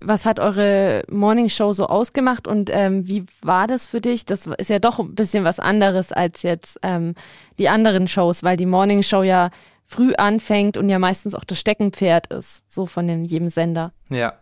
[0.00, 4.26] Was hat eure Morning Show so ausgemacht und ähm, wie war das für dich?
[4.26, 7.14] Das ist ja doch ein bisschen was anderes als jetzt ähm,
[7.58, 9.50] die anderen Shows, weil die Morning Show ja
[9.86, 13.92] früh anfängt und ja meistens auch das Steckenpferd ist, so von dem, jedem Sender.
[14.10, 14.34] Ja,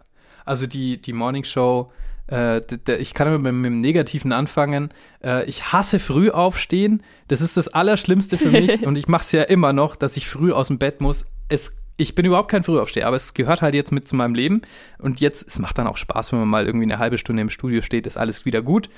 [0.44, 1.92] also die, die Morning Show
[2.28, 4.90] ich kann mit, mit dem Negativen anfangen.
[5.22, 7.02] Äh, ich hasse früh aufstehen.
[7.28, 8.86] Das ist das Allerschlimmste für mich.
[8.86, 11.26] und ich mache es ja immer noch, dass ich früh aus dem Bett muss.
[11.48, 14.62] Es, ich bin überhaupt kein Frühaufsteher, aber es gehört halt jetzt mit zu meinem Leben.
[14.98, 17.50] Und jetzt, es macht dann auch Spaß, wenn man mal irgendwie eine halbe Stunde im
[17.50, 18.88] Studio steht, ist alles wieder gut.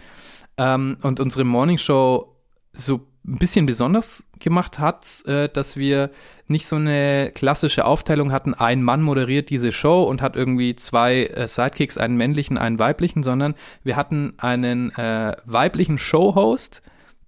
[0.57, 2.37] Ähm, und unsere Morning Show
[2.73, 6.11] so ein bisschen besonders gemacht hat, äh, dass wir
[6.47, 11.25] nicht so eine klassische Aufteilung hatten, ein Mann moderiert diese Show und hat irgendwie zwei
[11.25, 16.83] äh, Sidekicks, einen männlichen, einen weiblichen, sondern wir hatten einen äh, weiblichen Showhost,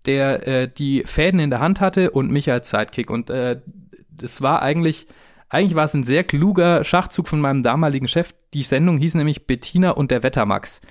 [0.04, 3.10] der äh, die Fäden in der Hand hatte und mich als Sidekick.
[3.10, 3.60] Und äh,
[4.10, 5.06] das war eigentlich,
[5.48, 8.34] eigentlich war es ein sehr kluger Schachzug von meinem damaligen Chef.
[8.52, 10.82] Die Sendung hieß nämlich Bettina und der Wettermax.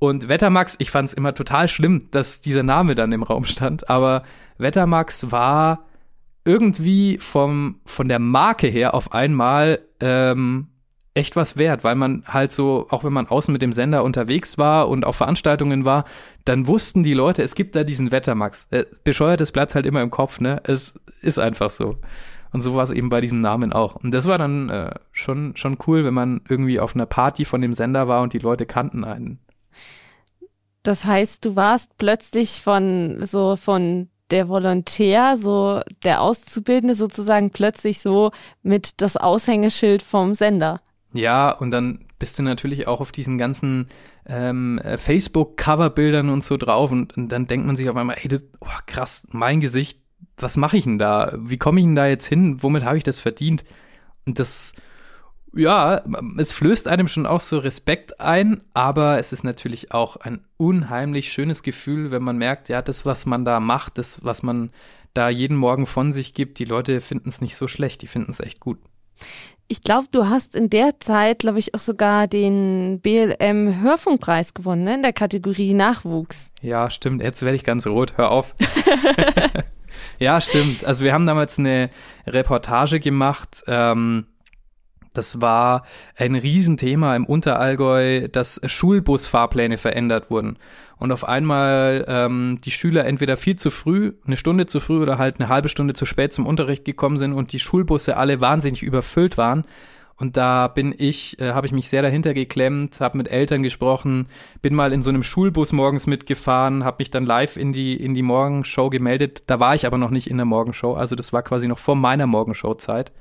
[0.00, 3.90] Und Wettermax, ich fand es immer total schlimm, dass dieser Name dann im Raum stand,
[3.90, 4.24] aber
[4.56, 5.84] Wettermax war
[6.42, 10.68] irgendwie vom, von der Marke her auf einmal ähm,
[11.12, 14.56] echt was wert, weil man halt so, auch wenn man außen mit dem Sender unterwegs
[14.56, 16.06] war und auf Veranstaltungen war,
[16.46, 18.68] dann wussten die Leute, es gibt da diesen Wettermax.
[18.70, 20.62] Äh, bescheuertes bleibt halt immer im Kopf, ne?
[20.64, 21.98] Es ist einfach so.
[22.52, 23.96] Und so war es eben bei diesem Namen auch.
[23.96, 27.60] Und das war dann äh, schon, schon cool, wenn man irgendwie auf einer Party von
[27.60, 29.40] dem Sender war und die Leute kannten einen.
[30.82, 38.00] Das heißt, du warst plötzlich von so von der Volontär, so der Auszubildende sozusagen plötzlich
[38.00, 38.30] so
[38.62, 40.80] mit das Aushängeschild vom Sender.
[41.12, 43.88] Ja, und dann bist du natürlich auch auf diesen ganzen
[44.26, 48.44] ähm, Facebook-Coverbildern und so drauf und, und, dann denkt man sich auf einmal, ey, das,
[48.60, 50.00] oh, krass, mein Gesicht,
[50.36, 51.32] was mache ich denn da?
[51.38, 52.62] Wie komme ich denn da jetzt hin?
[52.62, 53.64] Womit habe ich das verdient?
[54.26, 54.74] Und das,
[55.54, 56.02] ja,
[56.38, 61.32] es flößt einem schon auch so Respekt ein, aber es ist natürlich auch ein unheimlich
[61.32, 64.70] schönes Gefühl, wenn man merkt, ja, das, was man da macht, das, was man
[65.14, 68.30] da jeden Morgen von sich gibt, die Leute finden es nicht so schlecht, die finden
[68.30, 68.78] es echt gut.
[69.66, 74.82] Ich glaube, du hast in der Zeit, glaube ich, auch sogar den BLM Hörfunkpreis gewonnen,
[74.82, 74.94] ne?
[74.94, 76.50] in der Kategorie Nachwuchs.
[76.60, 77.22] Ja, stimmt.
[77.22, 78.14] Jetzt werde ich ganz rot.
[78.16, 78.56] Hör auf.
[80.18, 80.84] ja, stimmt.
[80.84, 81.90] Also wir haben damals eine
[82.26, 83.62] Reportage gemacht.
[83.68, 84.26] Ähm,
[85.12, 85.84] das war
[86.16, 90.56] ein Riesenthema im Unterallgäu, dass Schulbusfahrpläne verändert wurden.
[90.98, 95.18] Und auf einmal ähm, die Schüler entweder viel zu früh, eine Stunde zu früh oder
[95.18, 98.82] halt eine halbe Stunde zu spät zum Unterricht gekommen sind und die Schulbusse alle wahnsinnig
[98.82, 99.64] überfüllt waren.
[100.20, 104.28] Und da bin ich, äh, habe ich mich sehr dahinter geklemmt, habe mit Eltern gesprochen,
[104.60, 108.12] bin mal in so einem Schulbus morgens mitgefahren, habe mich dann live in die in
[108.12, 109.44] die Morgenshow gemeldet.
[109.46, 111.96] Da war ich aber noch nicht in der Morgenshow, also das war quasi noch vor
[111.96, 113.12] meiner Morgenshow-Zeit.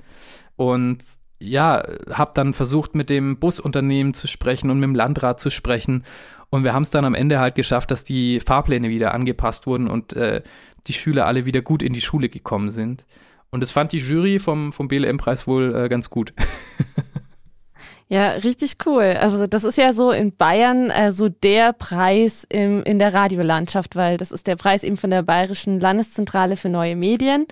[0.57, 1.01] Und
[1.39, 6.03] ja, habe dann versucht, mit dem Busunternehmen zu sprechen und mit dem Landrat zu sprechen.
[6.49, 9.87] Und wir haben es dann am Ende halt geschafft, dass die Fahrpläne wieder angepasst wurden
[9.87, 10.41] und äh,
[10.87, 13.05] die Schüler alle wieder gut in die Schule gekommen sind.
[13.51, 16.33] Und das fand die Jury vom, vom BLM-Preis wohl äh, ganz gut.
[18.11, 19.15] Ja, richtig cool.
[19.21, 23.95] Also das ist ja so in Bayern äh, so der Preis im, in der Radiolandschaft,
[23.95, 27.45] weil das ist der Preis eben von der Bayerischen Landeszentrale für neue Medien.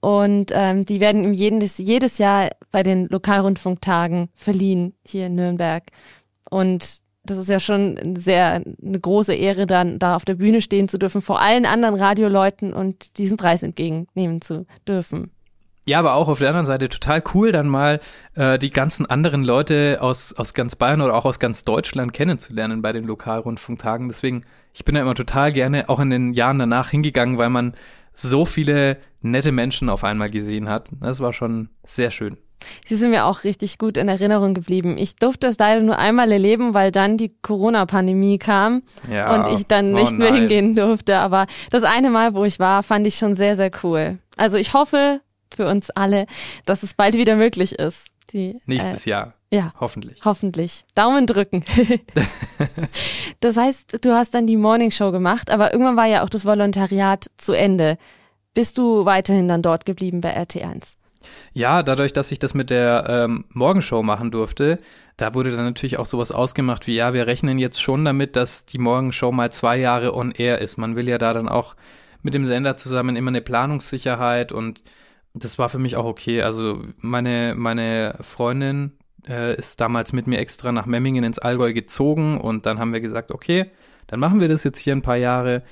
[0.00, 5.84] Und ähm, die werden jedes, jedes Jahr bei den Lokalrundfunktagen verliehen hier in Nürnberg.
[6.50, 10.88] Und das ist ja schon sehr eine große Ehre, dann da auf der Bühne stehen
[10.88, 15.30] zu dürfen, vor allen anderen Radioleuten und diesen Preis entgegennehmen zu dürfen.
[15.88, 18.00] Ja, aber auch auf der anderen Seite total cool, dann mal
[18.34, 22.82] äh, die ganzen anderen Leute aus, aus ganz Bayern oder auch aus ganz Deutschland kennenzulernen
[22.82, 24.08] bei den Lokalrundfunktagen.
[24.08, 24.42] Deswegen,
[24.74, 27.74] ich bin da immer total gerne auch in den Jahren danach hingegangen, weil man
[28.16, 30.88] so viele nette Menschen auf einmal gesehen hat.
[31.00, 32.38] Das war schon sehr schön.
[32.86, 34.96] Sie sind mir auch richtig gut in Erinnerung geblieben.
[34.98, 39.66] Ich durfte es leider nur einmal erleben, weil dann die Corona-Pandemie kam ja, und ich
[39.66, 41.18] dann nicht oh mehr hingehen durfte.
[41.18, 44.18] Aber das eine Mal, wo ich war, fand ich schon sehr, sehr cool.
[44.36, 45.20] Also ich hoffe
[45.54, 46.26] für uns alle,
[46.64, 48.08] dass es bald wieder möglich ist.
[48.32, 49.34] Die, Nächstes äh, Jahr.
[49.52, 49.72] Ja.
[49.78, 50.20] Hoffentlich.
[50.24, 50.84] Hoffentlich.
[50.94, 51.64] Daumen drücken.
[53.40, 56.44] das heißt, du hast dann die Morning Show gemacht, aber irgendwann war ja auch das
[56.44, 57.98] Volontariat zu Ende.
[58.54, 60.94] Bist du weiterhin dann dort geblieben bei RT1?
[61.52, 64.78] Ja, dadurch, dass ich das mit der ähm, Morgenshow machen durfte,
[65.16, 68.64] da wurde dann natürlich auch sowas ausgemacht wie, ja, wir rechnen jetzt schon damit, dass
[68.66, 70.76] die Morgenshow mal zwei Jahre on air ist.
[70.76, 71.74] Man will ja da dann auch
[72.22, 74.82] mit dem Sender zusammen immer eine Planungssicherheit und
[75.34, 76.42] das war für mich auch okay.
[76.42, 78.92] Also meine, meine Freundin,
[79.28, 83.00] äh, ist damals mit mir extra nach Memmingen ins Allgäu gezogen und dann haben wir
[83.00, 83.70] gesagt, okay,
[84.06, 85.62] dann machen wir das jetzt hier ein paar Jahre.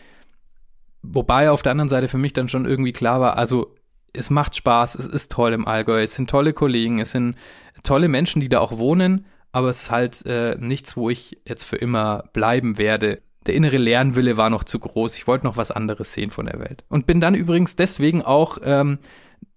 [1.03, 3.75] Wobei auf der anderen Seite für mich dann schon irgendwie klar war, also
[4.13, 7.37] es macht Spaß, es ist toll im Allgäu, es sind tolle Kollegen, es sind
[7.83, 11.65] tolle Menschen, die da auch wohnen, aber es ist halt äh, nichts, wo ich jetzt
[11.65, 13.23] für immer bleiben werde.
[13.47, 15.17] Der innere Lernwille war noch zu groß.
[15.17, 16.85] Ich wollte noch was anderes sehen von der Welt.
[16.89, 18.99] Und bin dann übrigens deswegen auch ähm,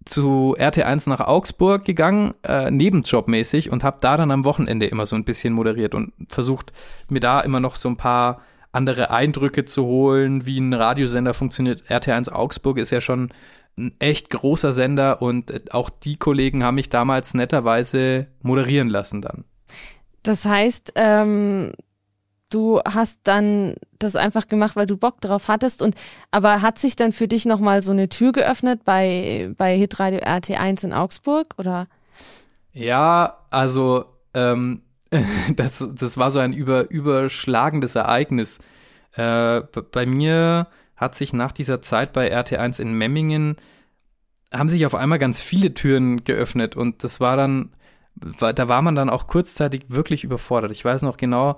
[0.06, 5.16] zu RT1 nach Augsburg gegangen, äh, nebenjobmäßig und habe da dann am Wochenende immer so
[5.16, 6.74] ein bisschen moderiert und versucht,
[7.10, 11.84] mir da immer noch so ein paar andere Eindrücke zu holen, wie ein Radiosender funktioniert.
[11.90, 13.32] RT1 Augsburg ist ja schon
[13.78, 19.22] ein echt großer Sender und äh, auch die Kollegen haben mich damals netterweise moderieren lassen
[19.22, 19.44] dann.
[20.24, 21.74] Das heißt, ähm,
[22.50, 25.96] du hast dann das einfach gemacht, weil du Bock drauf hattest und
[26.32, 30.86] aber hat sich dann für dich nochmal so eine Tür geöffnet bei bei Hitradio RT1
[30.86, 31.88] in Augsburg oder?
[32.74, 34.82] Ja, also ähm,
[35.56, 38.60] das das war so ein über überschlagendes Ereignis.
[39.14, 43.58] Äh, bei mir hat sich nach dieser Zeit bei RT1 in Memmingen
[44.54, 47.72] haben sich auf einmal ganz viele Türen geöffnet und das war dann
[48.40, 50.72] da war man dann auch kurzzeitig wirklich überfordert.
[50.72, 51.58] Ich weiß noch genau,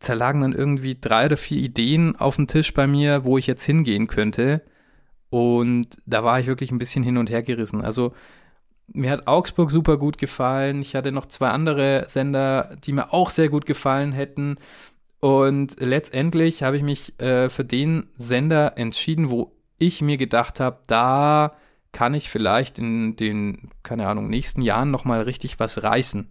[0.00, 3.64] zerlagen dann irgendwie drei oder vier Ideen auf dem Tisch bei mir, wo ich jetzt
[3.64, 4.62] hingehen könnte.
[5.30, 7.82] Und da war ich wirklich ein bisschen hin und her gerissen.
[7.82, 8.12] Also
[8.92, 10.80] mir hat Augsburg super gut gefallen.
[10.80, 14.56] Ich hatte noch zwei andere Sender, die mir auch sehr gut gefallen hätten.
[15.20, 20.78] Und letztendlich habe ich mich äh, für den Sender entschieden, wo ich mir gedacht habe,
[20.86, 21.56] da
[21.92, 26.28] kann ich vielleicht in den, keine Ahnung, nächsten Jahren nochmal richtig was reißen.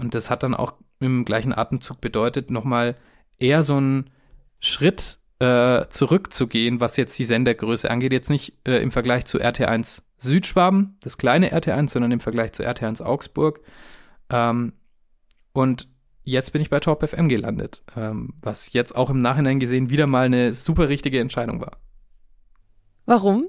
[0.00, 2.96] Und das hat dann auch im gleichen Atemzug bedeutet, nochmal
[3.38, 4.10] eher so einen
[4.60, 8.12] Schritt äh, zurückzugehen, was jetzt die Sendergröße angeht.
[8.12, 12.62] Jetzt nicht äh, im Vergleich zu RT1 Südschwaben, das kleine RT1, sondern im Vergleich zu
[12.62, 13.60] RT1 Augsburg.
[14.30, 14.72] Ähm,
[15.52, 15.88] und
[16.22, 20.06] jetzt bin ich bei Top FM gelandet, ähm, was jetzt auch im Nachhinein gesehen wieder
[20.06, 21.78] mal eine super richtige Entscheidung war.
[23.04, 23.48] Warum?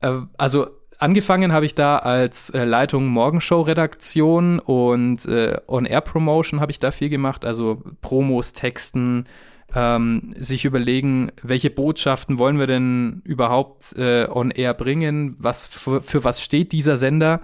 [0.00, 6.78] Äh, also angefangen habe ich da als äh, Leitung Morgenshow-Redaktion und äh, On-Air-Promotion habe ich
[6.78, 9.26] da viel gemacht, also Promos, Texten,
[9.74, 16.24] ähm, sich überlegen, welche Botschaften wollen wir denn überhaupt äh, on-air bringen, was für, für
[16.24, 17.42] was steht dieser Sender.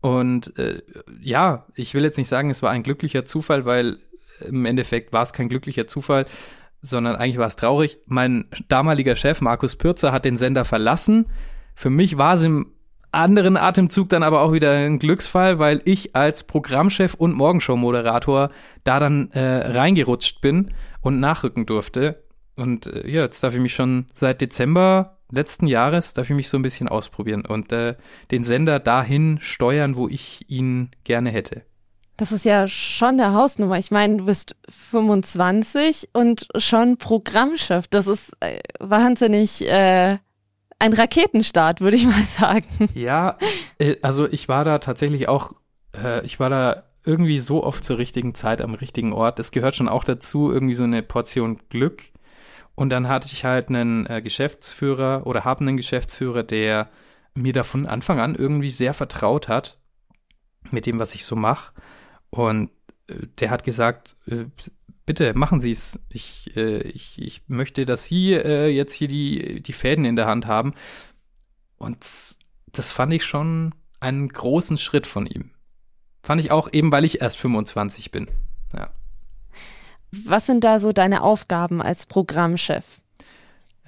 [0.00, 0.82] Und äh,
[1.20, 3.98] ja, ich will jetzt nicht sagen, es war ein glücklicher Zufall, weil
[4.40, 6.26] im Endeffekt war es kein glücklicher Zufall,
[6.82, 7.98] sondern eigentlich war es traurig.
[8.06, 11.26] Mein damaliger Chef, Markus Pürzer, hat den Sender verlassen.
[11.74, 12.72] Für mich war es im
[13.16, 18.50] anderen Atemzug dann aber auch wieder ein Glücksfall, weil ich als Programmchef und Morgenshow-Moderator
[18.84, 22.22] da dann äh, reingerutscht bin und nachrücken durfte.
[22.56, 26.48] Und äh, ja, jetzt darf ich mich schon seit Dezember letzten Jahres, darf ich mich
[26.48, 27.96] so ein bisschen ausprobieren und äh,
[28.30, 31.62] den Sender dahin steuern, wo ich ihn gerne hätte.
[32.16, 33.78] Das ist ja schon der Hausnummer.
[33.78, 37.88] Ich meine, du bist 25 und schon Programmchef.
[37.88, 40.16] Das ist äh, wahnsinnig äh,
[40.78, 42.88] ein Raketenstart, würde ich mal sagen.
[42.94, 43.38] Ja,
[43.78, 45.52] äh, also ich war da tatsächlich auch,
[45.94, 49.38] äh, ich war da irgendwie so oft zur richtigen Zeit am richtigen Ort.
[49.38, 52.04] Es gehört schon auch dazu, irgendwie so eine Portion Glück.
[52.74, 56.90] Und dann hatte ich halt einen äh, Geschäftsführer oder habe einen Geschäftsführer, der
[57.34, 59.78] mir da von Anfang an irgendwie sehr vertraut hat
[60.70, 61.72] mit dem, was ich so mache.
[62.30, 62.70] Und
[63.06, 64.44] äh, der hat gesagt, äh,
[65.06, 65.98] bitte machen Sie es.
[66.10, 70.26] Ich, äh, ich, ich möchte, dass Sie äh, jetzt hier die, die Fäden in der
[70.26, 70.74] Hand haben.
[71.78, 72.04] Und
[72.72, 75.50] das fand ich schon einen großen Schritt von ihm.
[76.22, 78.28] Fand ich auch eben, weil ich erst 25 bin.
[78.74, 78.90] Ja.
[80.24, 83.00] Was sind da so deine Aufgaben als Programmchef?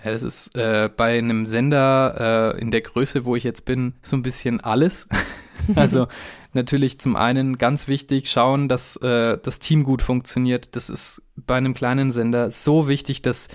[0.04, 4.16] Das ist äh, bei einem Sender äh, in der Größe, wo ich jetzt bin, so
[4.16, 5.08] ein bisschen alles.
[5.74, 6.06] also
[6.52, 10.76] natürlich zum einen ganz wichtig schauen, dass äh, das Team gut funktioniert.
[10.76, 13.48] Das ist bei einem kleinen Sender so wichtig, dass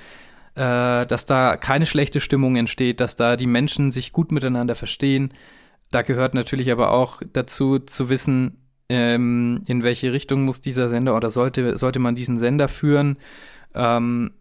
[0.56, 5.34] äh, dass da keine schlechte Stimmung entsteht, dass da die Menschen sich gut miteinander verstehen.
[5.92, 8.58] Da gehört natürlich aber auch dazu zu wissen,
[8.90, 13.18] ähm, in welche Richtung muss dieser Sender oder sollte sollte man diesen Sender führen.
[13.74, 14.32] Ähm,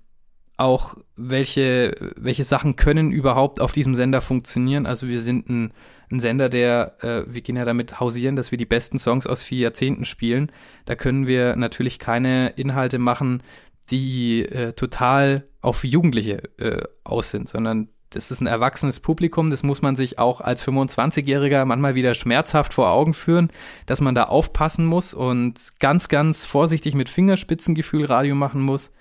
[0.63, 4.87] auch welche, welche Sachen können überhaupt auf diesem Sender funktionieren.
[4.87, 5.73] Also wir sind ein,
[6.11, 9.43] ein Sender, der, äh, wir gehen ja damit hausieren, dass wir die besten Songs aus
[9.43, 10.53] vier Jahrzehnten spielen.
[10.85, 13.43] Da können wir natürlich keine Inhalte machen,
[13.91, 19.63] die äh, total auf Jugendliche äh, aus sind, sondern das ist ein erwachsenes Publikum, das
[19.63, 23.51] muss man sich auch als 25-Jähriger manchmal wieder schmerzhaft vor Augen führen,
[23.87, 28.93] dass man da aufpassen muss und ganz, ganz vorsichtig mit Fingerspitzengefühl Radio machen muss.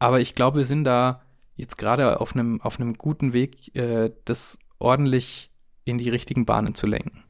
[0.00, 1.22] Aber ich glaube, wir sind da
[1.54, 5.50] jetzt gerade auf einem, auf einem guten Weg, äh, das ordentlich
[5.84, 7.22] in die richtigen Bahnen zu lenken.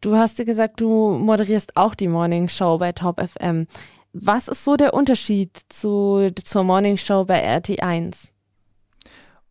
[0.00, 3.66] Du hast dir gesagt, du moderierst auch die Morning Show bei Top FM.
[4.12, 8.30] Was ist so der Unterschied zu, zur Morning Show bei RT1?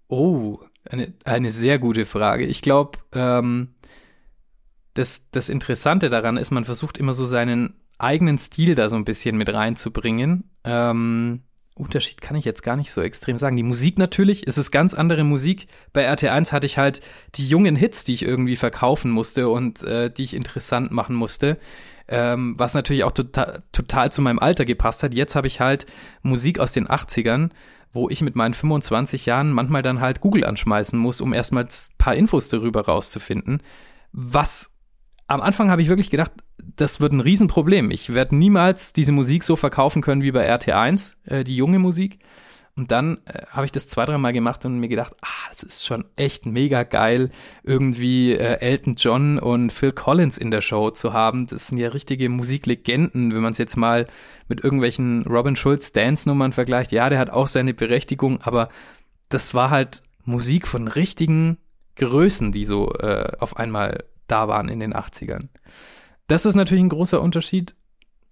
[0.07, 2.45] Oh, eine, eine sehr gute Frage.
[2.45, 3.75] Ich glaube, ähm,
[4.95, 9.05] das, das Interessante daran ist, man versucht immer so seinen eigenen Stil da so ein
[9.05, 10.49] bisschen mit reinzubringen.
[10.63, 11.43] Ähm,
[11.81, 13.57] Unterschied kann ich jetzt gar nicht so extrem sagen.
[13.57, 15.67] Die Musik natürlich, ist es ganz andere Musik.
[15.93, 17.01] Bei RT1 hatte ich halt
[17.35, 21.57] die jungen Hits, die ich irgendwie verkaufen musste und äh, die ich interessant machen musste.
[22.07, 25.13] Ähm, was natürlich auch total, total zu meinem Alter gepasst hat.
[25.13, 25.85] Jetzt habe ich halt
[26.21, 27.49] Musik aus den 80ern,
[27.93, 31.97] wo ich mit meinen 25 Jahren manchmal dann halt Google anschmeißen muss, um erstmal ein
[31.97, 33.61] paar Infos darüber rauszufinden.
[34.11, 34.69] Was
[35.27, 36.33] am Anfang habe ich wirklich gedacht,
[36.75, 37.91] das wird ein Riesenproblem.
[37.91, 42.19] Ich werde niemals diese Musik so verkaufen können wie bei RT1, äh, die junge Musik.
[42.75, 45.85] Und dann äh, habe ich das zwei, dreimal gemacht und mir gedacht, ah, das ist
[45.85, 47.29] schon echt mega geil,
[47.63, 51.47] irgendwie äh, Elton John und Phil Collins in der Show zu haben.
[51.47, 54.07] Das sind ja richtige Musiklegenden, wenn man es jetzt mal
[54.47, 56.91] mit irgendwelchen Robin Schulz Dance-Nummern vergleicht.
[56.91, 58.69] Ja, der hat auch seine Berechtigung, aber
[59.27, 61.57] das war halt Musik von richtigen
[61.97, 65.49] Größen, die so äh, auf einmal da waren in den 80ern.
[66.31, 67.75] Das ist natürlich ein großer Unterschied.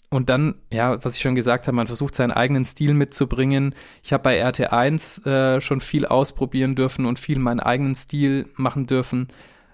[0.10, 3.76] Und dann, ja, was ich schon gesagt habe, man versucht seinen eigenen Stil mitzubringen.
[4.02, 8.88] Ich habe bei RT1 äh, schon viel ausprobieren dürfen und viel meinen eigenen Stil machen
[8.88, 9.28] dürfen.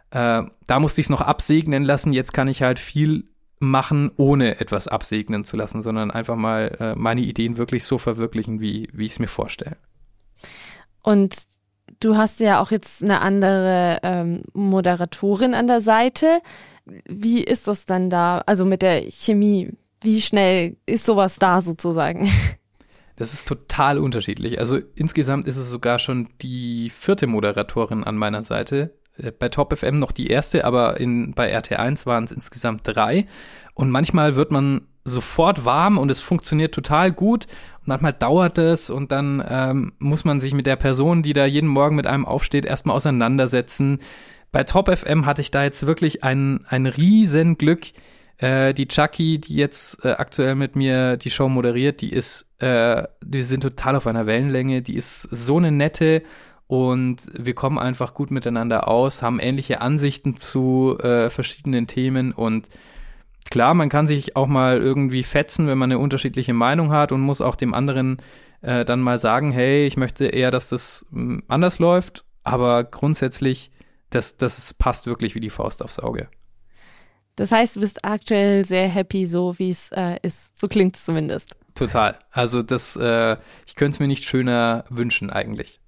[0.10, 2.14] Äh, da musste ich es noch absegnen lassen.
[2.14, 3.26] Jetzt kann ich halt viel
[3.60, 8.60] machen, ohne etwas absegnen zu lassen, sondern einfach mal äh, meine Ideen wirklich so verwirklichen,
[8.60, 9.78] wie, wie ich es mir vorstelle.
[11.04, 11.36] Und
[12.00, 16.42] du hast ja auch jetzt eine andere ähm, Moderatorin an der Seite.
[17.08, 18.44] Wie ist das dann da?
[18.46, 19.74] Also mit der Chemie?
[20.02, 22.30] Wie schnell ist sowas da sozusagen?
[23.18, 24.60] Das ist total unterschiedlich.
[24.60, 28.94] Also insgesamt ist es sogar schon die vierte Moderatorin an meiner Seite.
[29.18, 33.26] Äh, bei Top FM noch die erste, aber in, bei RT1 waren es insgesamt drei.
[33.74, 37.46] Und manchmal wird man sofort warm und es funktioniert total gut.
[37.80, 41.46] Und manchmal dauert es und dann ähm, muss man sich mit der Person, die da
[41.46, 44.00] jeden Morgen mit einem aufsteht, erstmal auseinandersetzen.
[44.52, 47.88] Bei Top FM hatte ich da jetzt wirklich ein, ein riesen Glück.
[48.38, 53.04] Äh, die Chucky, die jetzt äh, aktuell mit mir die Show moderiert, die ist, äh,
[53.24, 54.82] die sind total auf einer Wellenlänge.
[54.82, 56.24] Die ist so eine nette
[56.68, 62.70] und wir kommen einfach gut miteinander aus, haben ähnliche Ansichten zu äh, verschiedenen Themen und
[63.50, 67.22] klar, man kann sich auch mal irgendwie fetzen, wenn man eine unterschiedliche Meinung hat und
[67.22, 68.18] muss auch dem anderen
[68.62, 73.72] äh, dann mal sagen, hey, ich möchte eher, dass das hm, anders läuft, aber grundsätzlich,
[74.10, 76.30] das, das passt wirklich wie die Faust aufs Auge.
[77.36, 80.60] Das heißt, du bist aktuell sehr happy, so wie es äh, ist.
[80.60, 81.58] So klingt es zumindest.
[81.74, 82.18] Total.
[82.32, 83.36] Also das, äh,
[83.66, 85.82] ich könnte es mir nicht schöner wünschen eigentlich.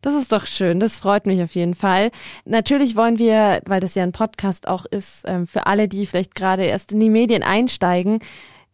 [0.00, 2.10] Das ist doch schön, das freut mich auf jeden Fall.
[2.44, 6.34] Natürlich wollen wir, weil das ja ein Podcast auch ist, ähm, für alle, die vielleicht
[6.34, 8.18] gerade erst in die Medien einsteigen,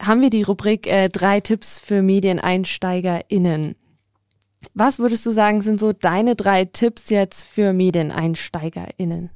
[0.01, 3.77] haben wir die Rubrik äh, drei Tipps für MedieneinsteigerInnen.
[4.75, 9.31] Was würdest du sagen, sind so deine drei Tipps jetzt für MedieneinsteigerInnen?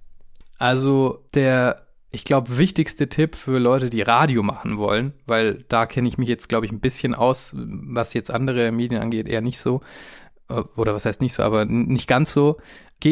[0.58, 1.84] Also der
[2.14, 6.28] ich glaube, wichtigste Tipp für Leute, die Radio machen wollen, weil da kenne ich mich
[6.28, 9.80] jetzt, glaube ich, ein bisschen aus, was jetzt andere Medien angeht, eher nicht so.
[10.48, 12.58] Äh, oder was heißt nicht so, aber nicht ganz so.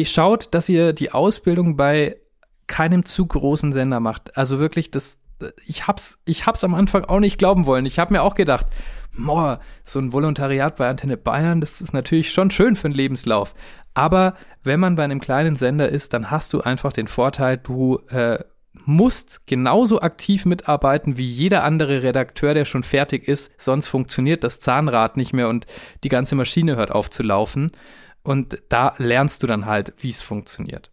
[0.05, 2.17] Schaut, dass ihr die Ausbildung bei
[2.65, 4.35] keinem zu großen Sender macht.
[4.35, 5.19] Also wirklich, das,
[5.67, 7.85] ich hab's, ich hab's am Anfang auch nicht glauben wollen.
[7.85, 8.65] Ich habe mir auch gedacht,
[9.15, 13.53] boah, so ein Volontariat bei Antenne Bayern, das ist natürlich schon schön für einen Lebenslauf.
[13.93, 17.99] Aber wenn man bei einem kleinen Sender ist, dann hast du einfach den Vorteil, du
[18.09, 18.39] äh,
[18.85, 24.59] musst genauso aktiv mitarbeiten wie jeder andere Redakteur, der schon fertig ist, sonst funktioniert das
[24.59, 25.65] Zahnrad nicht mehr und
[26.03, 27.71] die ganze Maschine hört auf zu laufen.
[28.23, 30.91] Und da lernst du dann halt, wie es funktioniert.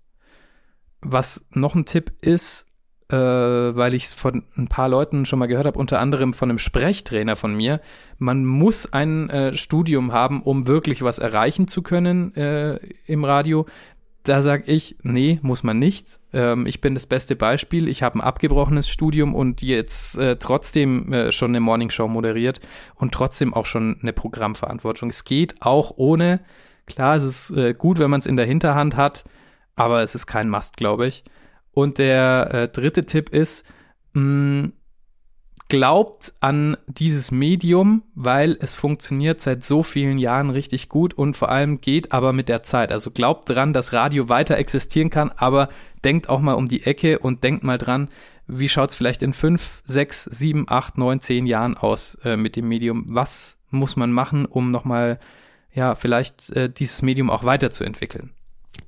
[1.01, 2.67] Was noch ein Tipp ist,
[3.11, 6.51] äh, weil ich es von ein paar Leuten schon mal gehört habe, unter anderem von
[6.51, 7.81] einem Sprechtrainer von mir,
[8.19, 12.77] man muss ein äh, Studium haben, um wirklich was erreichen zu können äh,
[13.07, 13.67] im Radio
[14.25, 16.19] da sage ich, nee, muss man nicht.
[16.33, 17.89] Ähm, ich bin das beste Beispiel.
[17.89, 22.61] Ich habe ein abgebrochenes Studium und jetzt äh, trotzdem äh, schon eine Morningshow moderiert
[22.95, 25.11] und trotzdem auch schon eine Programmverantwortung.
[25.11, 26.41] Es geht auch ohne.
[26.87, 29.25] Klar, es ist äh, gut, wenn man es in der Hinterhand hat,
[29.77, 31.25] aber es ist kein Must, glaube ich.
[31.73, 33.65] Und der äh, dritte Tipp ist,
[34.13, 34.73] mh, mm,
[35.71, 41.49] glaubt an dieses Medium, weil es funktioniert seit so vielen Jahren richtig gut und vor
[41.49, 42.93] allem geht aber mit der Zeit.
[42.93, 45.71] Also glaubt dran, dass Radio weiter existieren kann, aber
[46.05, 48.09] denkt auch mal um die Ecke und denkt mal dran,
[48.49, 52.57] wie schaut es vielleicht in fünf, sechs, sieben, acht, neun, zehn Jahren aus äh, mit
[52.57, 53.07] dem Medium?
[53.09, 55.21] Was muss man machen, um nochmal,
[55.73, 58.33] ja, vielleicht äh, dieses Medium auch weiterzuentwickeln?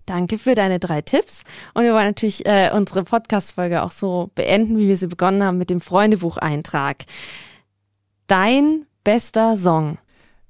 [0.06, 1.44] Danke für deine drei Tipps.
[1.74, 5.58] Und wir wollen natürlich äh, unsere Podcast-Folge auch so beenden, wie wir sie begonnen haben
[5.58, 6.96] mit dem Freundebucheintrag.
[8.26, 9.98] Dein bester Song.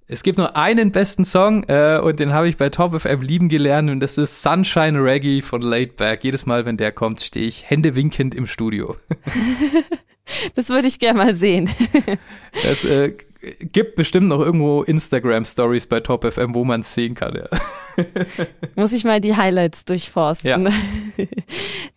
[0.09, 3.49] Es gibt nur einen besten Song äh, und den habe ich bei Top FM lieben
[3.49, 6.23] gelernt und das ist Sunshine Reggae von Laidback.
[6.23, 8.97] Jedes Mal, wenn der kommt, stehe ich händewinkend im Studio.
[10.55, 11.71] das würde ich gerne mal sehen.
[12.63, 13.15] das äh,
[13.61, 17.35] gibt bestimmt noch irgendwo Instagram-Stories bei Top FM, wo man es sehen kann.
[17.35, 17.49] Ja.
[18.77, 20.67] Muss ich mal die Highlights durchforsten.
[20.67, 20.73] Ja.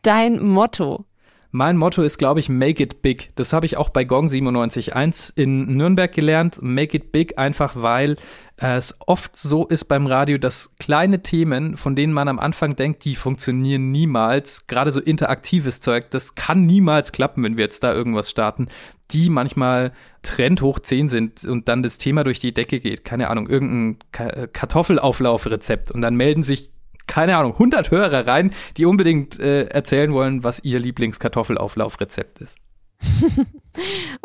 [0.01, 1.05] Dein Motto.
[1.51, 3.31] Mein Motto ist, glaube ich, Make it big.
[3.35, 6.57] Das habe ich auch bei Gong 97.1 in Nürnberg gelernt.
[6.61, 8.17] Make it big einfach, weil
[8.57, 12.75] äh, es oft so ist beim Radio, dass kleine Themen, von denen man am Anfang
[12.75, 17.85] denkt, die funktionieren niemals, gerade so interaktives Zeug, das kann niemals klappen, wenn wir jetzt
[17.85, 18.67] da irgendwas starten,
[19.11, 19.91] die manchmal
[20.21, 23.03] Trend hoch 10 sind und dann das Thema durch die Decke geht.
[23.03, 26.71] Keine Ahnung, irgendein Kartoffelauflaufrezept und dann melden sich
[27.07, 32.57] keine Ahnung, 100 Hörer rein, die unbedingt äh, erzählen wollen, was ihr Lieblingskartoffelauflaufrezept ist.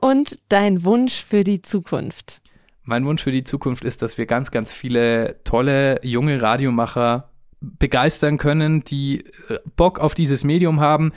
[0.01, 2.41] Und dein Wunsch für die Zukunft?
[2.85, 7.29] Mein Wunsch für die Zukunft ist, dass wir ganz, ganz viele tolle junge Radiomacher
[7.61, 11.13] begeistern können, die äh, Bock auf dieses Medium haben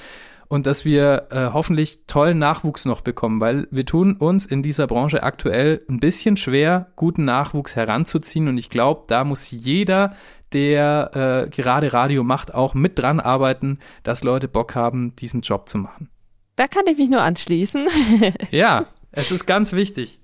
[0.54, 4.86] und dass wir äh, hoffentlich tollen Nachwuchs noch bekommen, weil wir tun uns in dieser
[4.86, 10.16] Branche aktuell ein bisschen schwer, guten Nachwuchs heranzuziehen und ich glaube, da muss jeder,
[10.52, 15.68] der äh, gerade Radio macht, auch mit dran arbeiten, dass Leute Bock haben, diesen Job
[15.68, 16.12] zu machen.
[16.56, 17.88] Da kann ich mich nur anschließen.
[18.52, 20.20] ja, es ist ganz wichtig.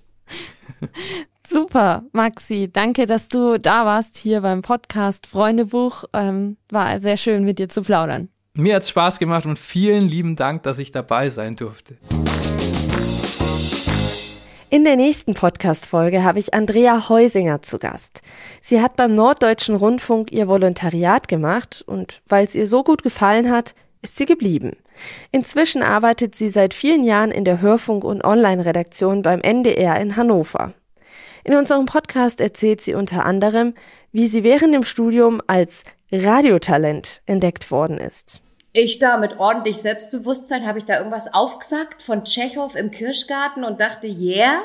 [1.44, 2.70] Super, Maxi.
[2.72, 6.04] Danke, dass du da warst hier beim Podcast Freundebuch.
[6.14, 8.30] Ähm, war sehr schön, mit dir zu plaudern.
[8.54, 11.98] Mir hat es Spaß gemacht und vielen lieben Dank, dass ich dabei sein durfte.
[14.72, 18.22] In der nächsten Podcast-Folge habe ich Andrea Heusinger zu Gast.
[18.62, 23.50] Sie hat beim Norddeutschen Rundfunk ihr Volontariat gemacht und weil es ihr so gut gefallen
[23.50, 24.78] hat, ist sie geblieben.
[25.32, 30.74] Inzwischen arbeitet sie seit vielen Jahren in der Hörfunk- und Online-Redaktion beim NDR in Hannover.
[31.44, 33.74] In unserem Podcast erzählt sie unter anderem,
[34.12, 38.42] wie sie während dem Studium als Radiotalent entdeckt worden ist.
[38.72, 43.80] Ich da mit ordentlich Selbstbewusstsein habe ich da irgendwas aufgesagt von Tschechow im Kirschgarten und
[43.80, 44.62] dachte, yeah.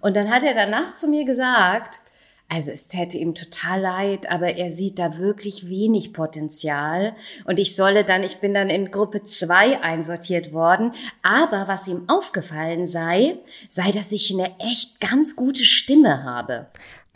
[0.00, 2.00] Und dann hat er danach zu mir gesagt,
[2.48, 7.16] also es täte ihm total leid, aber er sieht da wirklich wenig Potenzial.
[7.46, 10.92] Und ich solle dann, ich bin dann in Gruppe 2 einsortiert worden.
[11.22, 13.38] Aber was ihm aufgefallen sei,
[13.68, 16.66] sei, dass ich eine echt ganz gute Stimme habe.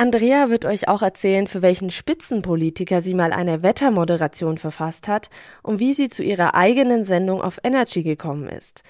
[0.01, 5.29] Andrea wird euch auch erzählen, für welchen Spitzenpolitiker sie mal eine Wettermoderation verfasst hat
[5.63, 8.83] und wie sie zu ihrer eigenen Sendung auf Energy gekommen ist.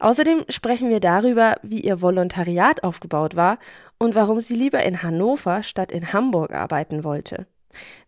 [0.00, 3.58] Außerdem sprechen wir darüber, wie ihr Volontariat aufgebaut war
[4.00, 7.46] und warum sie lieber in Hannover statt in Hamburg arbeiten wollte.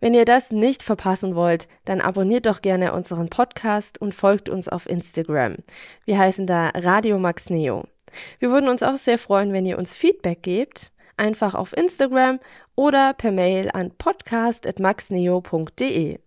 [0.01, 4.69] Wenn ihr das nicht verpassen wollt, dann abonniert doch gerne unseren Podcast und folgt uns
[4.69, 5.59] auf Instagram.
[6.05, 7.85] Wir heißen da Radio Max Neo.
[8.41, 12.41] Wir würden uns auch sehr freuen, wenn ihr uns Feedback gebt, einfach auf Instagram
[12.75, 16.19] oder per Mail an podcast@maxneo.de.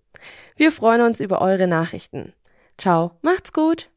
[0.56, 2.32] Wir freuen uns über eure Nachrichten.
[2.78, 3.90] Ciao, macht's gut.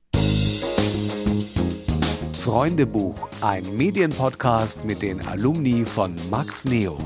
[2.48, 6.96] Freundebuch, ein Medienpodcast mit den Alumni von Max Neo.